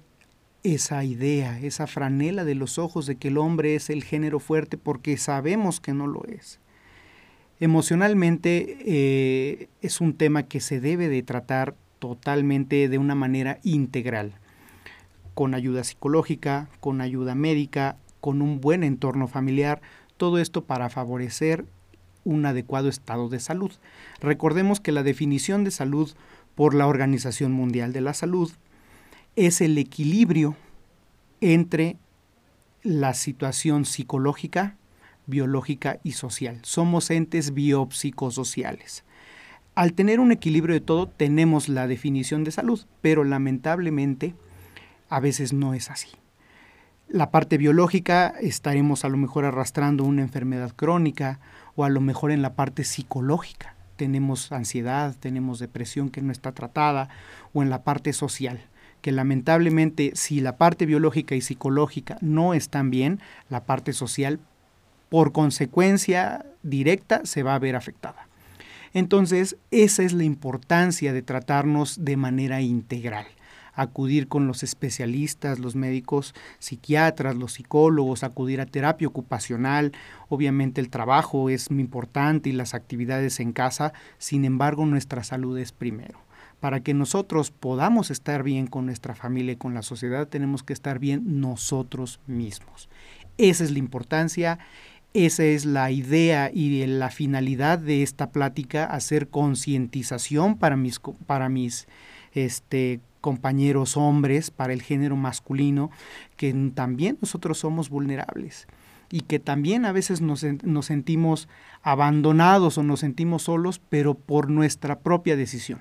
esa 0.74 1.04
idea, 1.04 1.60
esa 1.60 1.86
franela 1.86 2.44
de 2.44 2.56
los 2.56 2.78
ojos 2.78 3.06
de 3.06 3.16
que 3.16 3.28
el 3.28 3.38
hombre 3.38 3.76
es 3.76 3.88
el 3.88 4.02
género 4.02 4.40
fuerte 4.40 4.76
porque 4.76 5.16
sabemos 5.16 5.80
que 5.80 5.94
no 5.94 6.06
lo 6.06 6.24
es. 6.24 6.58
Emocionalmente 7.60 8.78
eh, 8.84 9.68
es 9.80 10.00
un 10.00 10.14
tema 10.14 10.42
que 10.42 10.60
se 10.60 10.80
debe 10.80 11.08
de 11.08 11.22
tratar 11.22 11.76
totalmente 12.00 12.88
de 12.88 12.98
una 12.98 13.14
manera 13.14 13.60
integral, 13.62 14.32
con 15.34 15.54
ayuda 15.54 15.84
psicológica, 15.84 16.68
con 16.80 17.00
ayuda 17.00 17.34
médica, 17.34 17.96
con 18.20 18.42
un 18.42 18.60
buen 18.60 18.82
entorno 18.82 19.28
familiar, 19.28 19.80
todo 20.16 20.38
esto 20.38 20.64
para 20.64 20.90
favorecer 20.90 21.64
un 22.24 22.44
adecuado 22.44 22.88
estado 22.88 23.28
de 23.28 23.38
salud. 23.38 23.70
Recordemos 24.20 24.80
que 24.80 24.90
la 24.92 25.04
definición 25.04 25.62
de 25.62 25.70
salud 25.70 26.10
por 26.56 26.74
la 26.74 26.88
Organización 26.88 27.52
Mundial 27.52 27.92
de 27.92 28.00
la 28.00 28.14
Salud 28.14 28.50
es 29.36 29.60
el 29.60 29.76
equilibrio 29.76 30.56
entre 31.42 31.96
la 32.82 33.12
situación 33.12 33.84
psicológica, 33.84 34.76
biológica 35.26 35.98
y 36.02 36.12
social. 36.12 36.60
Somos 36.62 37.10
entes 37.10 37.52
biopsicosociales. 37.52 39.04
Al 39.74 39.92
tener 39.92 40.20
un 40.20 40.32
equilibrio 40.32 40.74
de 40.74 40.80
todo, 40.80 41.06
tenemos 41.06 41.68
la 41.68 41.86
definición 41.86 42.44
de 42.44 42.50
salud, 42.50 42.86
pero 43.02 43.24
lamentablemente 43.24 44.34
a 45.10 45.20
veces 45.20 45.52
no 45.52 45.74
es 45.74 45.90
así. 45.90 46.08
La 47.08 47.30
parte 47.30 47.58
biológica 47.58 48.34
estaremos 48.40 49.04
a 49.04 49.08
lo 49.10 49.18
mejor 49.18 49.44
arrastrando 49.44 50.04
una 50.04 50.22
enfermedad 50.22 50.72
crónica 50.74 51.40
o 51.76 51.84
a 51.84 51.90
lo 51.90 52.00
mejor 52.00 52.30
en 52.32 52.40
la 52.40 52.54
parte 52.54 52.84
psicológica. 52.84 53.76
Tenemos 53.96 54.50
ansiedad, 54.50 55.14
tenemos 55.20 55.58
depresión 55.58 56.08
que 56.08 56.22
no 56.22 56.32
está 56.32 56.52
tratada 56.52 57.10
o 57.52 57.62
en 57.62 57.68
la 57.68 57.84
parte 57.84 58.12
social 58.14 58.60
que 59.00 59.12
lamentablemente 59.12 60.12
si 60.14 60.40
la 60.40 60.56
parte 60.56 60.86
biológica 60.86 61.34
y 61.34 61.40
psicológica 61.40 62.18
no 62.20 62.54
están 62.54 62.90
bien, 62.90 63.20
la 63.48 63.64
parte 63.64 63.92
social 63.92 64.40
por 65.08 65.32
consecuencia 65.32 66.46
directa 66.62 67.22
se 67.24 67.42
va 67.42 67.54
a 67.54 67.58
ver 67.58 67.76
afectada. 67.76 68.28
Entonces, 68.92 69.56
esa 69.70 70.02
es 70.02 70.12
la 70.12 70.24
importancia 70.24 71.12
de 71.12 71.22
tratarnos 71.22 72.04
de 72.04 72.16
manera 72.16 72.60
integral 72.60 73.26
acudir 73.76 74.26
con 74.26 74.46
los 74.46 74.62
especialistas, 74.62 75.58
los 75.58 75.76
médicos 75.76 76.34
psiquiatras, 76.58 77.36
los 77.36 77.52
psicólogos, 77.52 78.24
acudir 78.24 78.60
a 78.60 78.66
terapia 78.66 79.06
ocupacional. 79.06 79.92
Obviamente 80.28 80.80
el 80.80 80.88
trabajo 80.88 81.50
es 81.50 81.70
muy 81.70 81.82
importante 81.82 82.48
y 82.48 82.52
las 82.52 82.74
actividades 82.74 83.38
en 83.38 83.52
casa, 83.52 83.92
sin 84.18 84.44
embargo 84.44 84.86
nuestra 84.86 85.22
salud 85.22 85.56
es 85.58 85.72
primero 85.72 86.25
para 86.60 86.80
que 86.80 86.94
nosotros 86.94 87.50
podamos 87.50 88.10
estar 88.10 88.42
bien 88.42 88.66
con 88.66 88.86
nuestra 88.86 89.14
familia 89.14 89.52
y 89.52 89.56
con 89.56 89.74
la 89.74 89.82
sociedad, 89.82 90.28
tenemos 90.28 90.62
que 90.62 90.72
estar 90.72 90.98
bien 90.98 91.40
nosotros 91.40 92.20
mismos. 92.26 92.88
Esa 93.38 93.64
es 93.64 93.70
la 93.70 93.78
importancia, 93.78 94.58
esa 95.12 95.44
es 95.44 95.64
la 95.64 95.90
idea 95.90 96.50
y 96.52 96.84
la 96.86 97.10
finalidad 97.10 97.78
de 97.78 98.02
esta 98.02 98.30
plática, 98.30 98.84
hacer 98.84 99.28
concientización 99.28 100.56
para 100.56 100.76
mis, 100.76 101.00
para 101.26 101.48
mis 101.48 101.86
este, 102.32 103.00
compañeros 103.20 103.96
hombres, 103.96 104.50
para 104.50 104.72
el 104.72 104.82
género 104.82 105.16
masculino, 105.16 105.90
que 106.36 106.52
también 106.74 107.18
nosotros 107.20 107.58
somos 107.58 107.90
vulnerables 107.90 108.66
y 109.10 109.20
que 109.20 109.38
también 109.38 109.84
a 109.84 109.92
veces 109.92 110.20
nos, 110.20 110.44
nos 110.64 110.86
sentimos 110.86 111.48
abandonados 111.82 112.76
o 112.78 112.82
nos 112.82 113.00
sentimos 113.00 113.44
solos, 113.44 113.80
pero 113.88 114.14
por 114.14 114.50
nuestra 114.50 114.98
propia 114.98 115.36
decisión 115.36 115.80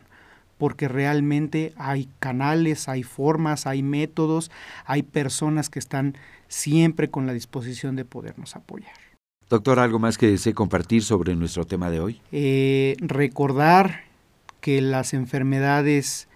porque 0.58 0.88
realmente 0.88 1.74
hay 1.78 2.10
canales, 2.20 2.88
hay 2.90 3.04
formas, 3.04 3.68
hay 3.68 3.84
métodos, 3.84 4.52
hay 4.86 5.04
personas 5.04 5.70
que 5.70 5.80
están 5.80 6.16
siempre 6.48 7.10
con 7.10 7.26
la 7.26 7.34
disposición 7.34 7.96
de 7.96 8.06
podernos 8.06 8.56
apoyar. 8.56 8.94
Doctor, 9.50 9.80
¿algo 9.80 10.00
más 10.00 10.18
que 10.18 10.28
desee 10.28 10.54
compartir 10.54 11.04
sobre 11.04 11.36
nuestro 11.36 11.66
tema 11.66 11.92
de 11.92 12.00
hoy? 12.00 12.22
Eh, 12.32 12.96
recordar 13.00 14.06
que 14.60 14.82
las 14.82 15.14
enfermedades 15.14 16.28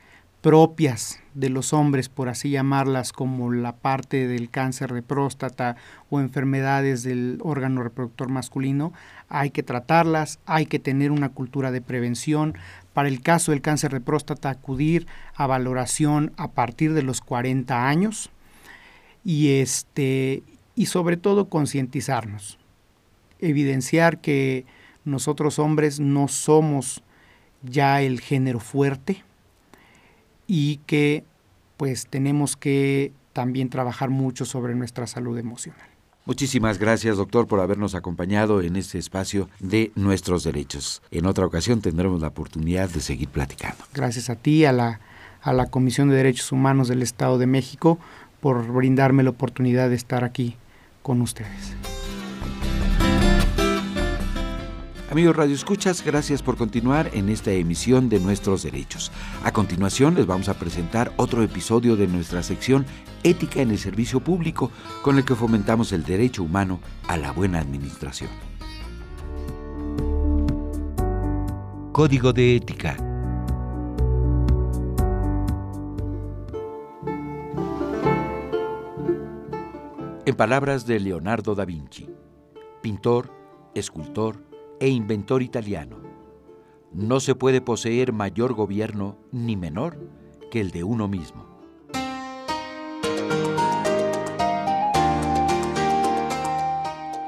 propias 0.42 1.20
de 1.34 1.50
los 1.50 1.74
hombres, 1.74 2.10
por 2.10 2.30
así 2.30 2.52
llamarlas, 2.52 3.12
como 3.12 3.52
la 3.52 3.76
parte 3.76 4.28
del 4.28 4.50
cáncer 4.50 4.94
de 4.94 5.02
próstata 5.02 5.76
o 6.10 6.20
enfermedades 6.20 7.04
del 7.04 7.40
órgano 7.42 7.84
reproductor 7.84 8.30
masculino, 8.30 8.94
hay 9.28 9.50
que 9.50 9.64
tratarlas, 9.64 10.40
hay 10.46 10.66
que 10.66 10.80
tener 10.80 11.12
una 11.12 11.30
cultura 11.30 11.72
de 11.72 11.82
prevención. 11.82 12.58
Para 13.00 13.08
el 13.08 13.22
caso 13.22 13.54
del 13.54 13.62
cáncer 13.62 13.94
de 13.94 14.02
próstata, 14.02 14.50
acudir 14.50 15.08
a 15.34 15.48
valoración 15.48 16.34
a 16.36 16.52
partir 16.52 16.92
de 16.92 17.02
los 17.02 17.22
40 17.22 17.88
años 17.88 18.30
y, 19.24 19.62
este, 19.62 20.44
y 20.76 20.88
sobre 20.88 21.16
todo 21.16 21.48
concientizarnos, 21.48 22.60
evidenciar 23.40 24.20
que 24.20 24.66
nosotros 25.06 25.60
hombres 25.60 26.02
no 26.02 26.28
somos 26.28 27.02
ya 27.64 28.02
el 28.02 28.20
género 28.20 28.60
fuerte, 28.60 29.24
y 30.46 30.82
que 30.86 31.24
pues 31.78 32.06
tenemos 32.06 32.58
que 32.58 33.14
también 33.32 33.70
trabajar 33.70 34.10
mucho 34.10 34.44
sobre 34.44 34.76
nuestra 34.76 35.08
salud 35.08 35.38
emocional. 35.38 35.88
Muchísimas 36.30 36.78
gracias, 36.78 37.18
doctor, 37.18 37.48
por 37.48 37.60
habernos 37.60 37.96
acompañado 37.96 38.62
en 38.62 38.76
este 38.76 39.00
espacio 39.00 39.50
de 39.60 39.92
nuestros 39.96 40.44
derechos. 40.44 41.02
En 41.10 41.26
otra 41.26 41.44
ocasión 41.44 41.82
tendremos 41.82 42.22
la 42.22 42.28
oportunidad 42.28 42.88
de 42.88 43.00
seguir 43.00 43.30
platicando. 43.30 43.84
Gracias 43.96 44.30
a 44.30 44.36
ti, 44.36 44.64
a 44.64 44.72
la, 44.72 45.00
a 45.42 45.54
la 45.54 45.72
Comisión 45.72 46.08
de 46.08 46.18
Derechos 46.18 46.52
Humanos 46.52 46.88
del 46.88 47.02
Estado 47.02 47.40
de 47.40 47.48
México, 47.48 47.98
por 48.42 48.72
brindarme 48.72 49.24
la 49.24 49.32
oportunidad 49.32 49.90
de 49.90 49.96
estar 49.96 50.24
aquí 50.24 50.56
con 51.02 51.20
ustedes. 51.24 51.74
Amigos 55.10 55.36
Radio 55.36 55.56
Escuchas, 55.56 56.06
gracias 56.06 56.44
por 56.44 56.56
continuar 56.56 57.10
en 57.14 57.30
esta 57.30 57.52
emisión 57.52 58.10
de 58.10 58.20
Nuestros 58.20 58.62
Derechos. 58.62 59.12
A 59.44 59.52
continuación 59.52 60.14
les 60.14 60.28
vamos 60.28 60.50
a 60.50 60.54
presentar 60.54 61.12
otro 61.16 61.42
episodio 61.42 61.96
de 61.96 62.06
nuestra 62.06 62.44
sección 62.44 62.86
Ética 63.24 63.62
en 63.62 63.72
el 63.72 63.78
Servicio 63.78 64.20
Público, 64.20 64.72
con 65.02 65.18
el 65.18 65.26
que 65.26 65.36
fomentamos 65.36 65.92
el 65.92 66.04
derecho 66.04 66.44
humano 66.44 66.80
a 67.08 67.18
la 67.18 67.32
buena 67.32 67.60
administración. 67.60 68.30
Código 71.92 72.34
de 72.34 72.56
Ética. 72.56 72.96
En 80.26 80.36
palabras 80.36 80.86
de 80.86 81.00
Leonardo 81.00 81.56
da 81.56 81.66
Vinci, 81.66 82.08
pintor, 82.82 83.32
escultor, 83.74 84.50
e 84.80 84.88
inventor 84.88 85.42
italiano. 85.42 85.98
No 86.94 87.20
se 87.20 87.36
puede 87.36 87.62
poseer 87.62 88.14
mayor 88.14 88.54
gobierno 88.54 89.18
ni 89.32 89.56
menor 89.56 90.00
que 90.50 90.62
el 90.62 90.72
de 90.72 90.84
uno 90.84 91.08
mismo. 91.08 91.49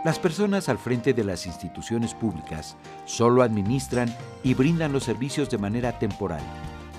Las 0.04 0.18
personas 0.18 0.68
al 0.68 0.80
frente 0.80 1.14
de 1.14 1.24
las 1.24 1.46
instituciones 1.46 2.16
públicas 2.16 2.76
solo 3.06 3.44
administran 3.44 4.12
y 4.42 4.56
brindan 4.56 4.94
los 4.94 5.04
servicios 5.04 5.48
de 5.52 5.60
manera 5.60 6.00
temporal. 6.00 6.42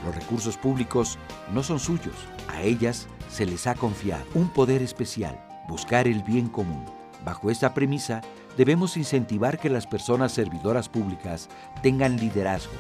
Los 0.07 0.15
recursos 0.15 0.57
públicos 0.57 1.19
no 1.53 1.65
son 1.65 1.81
suyos, 1.81 2.15
a 2.47 2.63
ellas 2.63 3.09
se 3.29 3.45
les 3.45 3.67
ha 3.67 3.75
confiado 3.75 4.25
un 4.35 4.49
poder 4.49 4.83
especial, 4.83 5.37
buscar 5.67 6.07
el 6.07 6.23
bien 6.23 6.49
común. 6.49 6.85
Bajo 7.25 7.51
esta 7.51 7.75
premisa, 7.75 8.21
debemos 8.57 8.97
incentivar 8.97 9.59
que 9.59 9.69
las 9.69 9.89
personas 9.89 10.31
servidoras 10.31 10.89
públicas 10.89 11.49
tengan 11.83 12.19
liderazgo, 12.19 12.75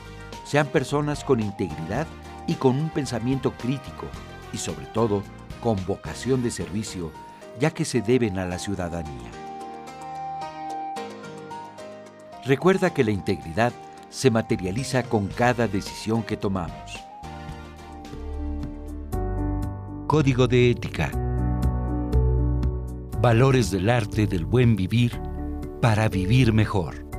sean 0.44 0.68
personas 0.68 1.24
con 1.24 1.40
integridad 1.40 2.06
y 2.46 2.54
con 2.54 2.78
un 2.78 2.90
pensamiento 2.90 3.54
crítico 3.56 4.06
y 4.52 4.58
sobre 4.58 4.87
todo 4.87 5.24
con 5.61 5.85
vocación 5.85 6.44
de 6.44 6.52
servicio, 6.52 7.11
ya 7.58 7.72
que 7.72 7.85
se 7.85 8.02
deben 8.02 8.38
a 8.38 8.46
la 8.46 8.61
ciudadanía. 8.61 9.51
Recuerda 12.44 12.92
que 12.92 13.05
la 13.05 13.12
integridad 13.12 13.72
se 14.11 14.31
materializa 14.31 15.05
con 15.05 15.28
cada 15.28 15.68
decisión 15.68 16.24
que 16.24 16.37
tomamos. 16.37 16.92
Código 20.09 20.48
de 20.48 20.70
Ética. 20.72 21.11
Valores 23.20 23.70
del 23.70 23.88
arte 23.88 24.26
del 24.26 24.44
buen 24.44 24.74
vivir 24.74 25.20
para 25.81 26.09
vivir 26.09 26.52
mejor. 26.52 27.12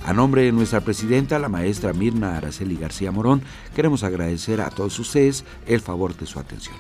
A 0.07 0.15
nombre 0.15 0.45
de 0.45 0.53
nuestra 0.53 0.81
presidenta, 0.81 1.39
la 1.39 1.51
maestra 1.51 1.93
Mirna 1.93 2.39
Araceli 2.39 2.77
García 2.77 3.13
Morón, 3.13 3.43
queremos 3.77 4.03
agradecer 4.03 4.63
a 4.63 4.71
todos 4.71 4.99
ustedes 4.99 5.45
el 5.67 5.83
favor 5.83 6.17
de 6.17 6.25
su 6.25 6.39
atención. 6.39 6.77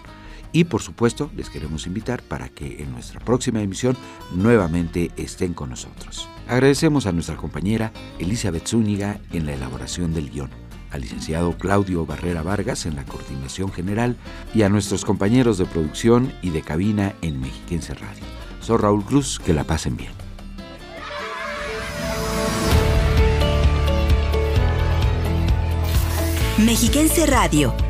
Y 0.52 0.64
por 0.64 0.82
supuesto, 0.82 1.30
les 1.36 1.48
queremos 1.48 1.86
invitar 1.86 2.22
para 2.22 2.48
que 2.48 2.82
en 2.82 2.92
nuestra 2.92 3.20
próxima 3.20 3.62
emisión 3.62 3.96
nuevamente 4.32 5.10
estén 5.16 5.54
con 5.54 5.70
nosotros. 5.70 6.28
Agradecemos 6.48 7.06
a 7.06 7.12
nuestra 7.12 7.36
compañera 7.36 7.92
Elizabeth 8.18 8.66
Zúñiga 8.66 9.20
en 9.32 9.46
la 9.46 9.54
elaboración 9.54 10.12
del 10.12 10.30
guion, 10.30 10.50
al 10.90 11.02
licenciado 11.02 11.56
Claudio 11.56 12.04
Barrera 12.04 12.42
Vargas 12.42 12.86
en 12.86 12.96
la 12.96 13.04
coordinación 13.04 13.70
general 13.70 14.16
y 14.52 14.62
a 14.62 14.68
nuestros 14.68 15.04
compañeros 15.04 15.58
de 15.58 15.66
producción 15.66 16.32
y 16.42 16.50
de 16.50 16.62
cabina 16.62 17.14
en 17.22 17.40
Mexiquense 17.40 17.94
Radio. 17.94 18.24
Soy 18.60 18.78
Raúl 18.78 19.04
Cruz, 19.04 19.38
que 19.38 19.54
la 19.54 19.64
pasen 19.64 19.96
bien. 19.96 20.12
Mexiquense 26.58 27.24
Radio 27.24 27.89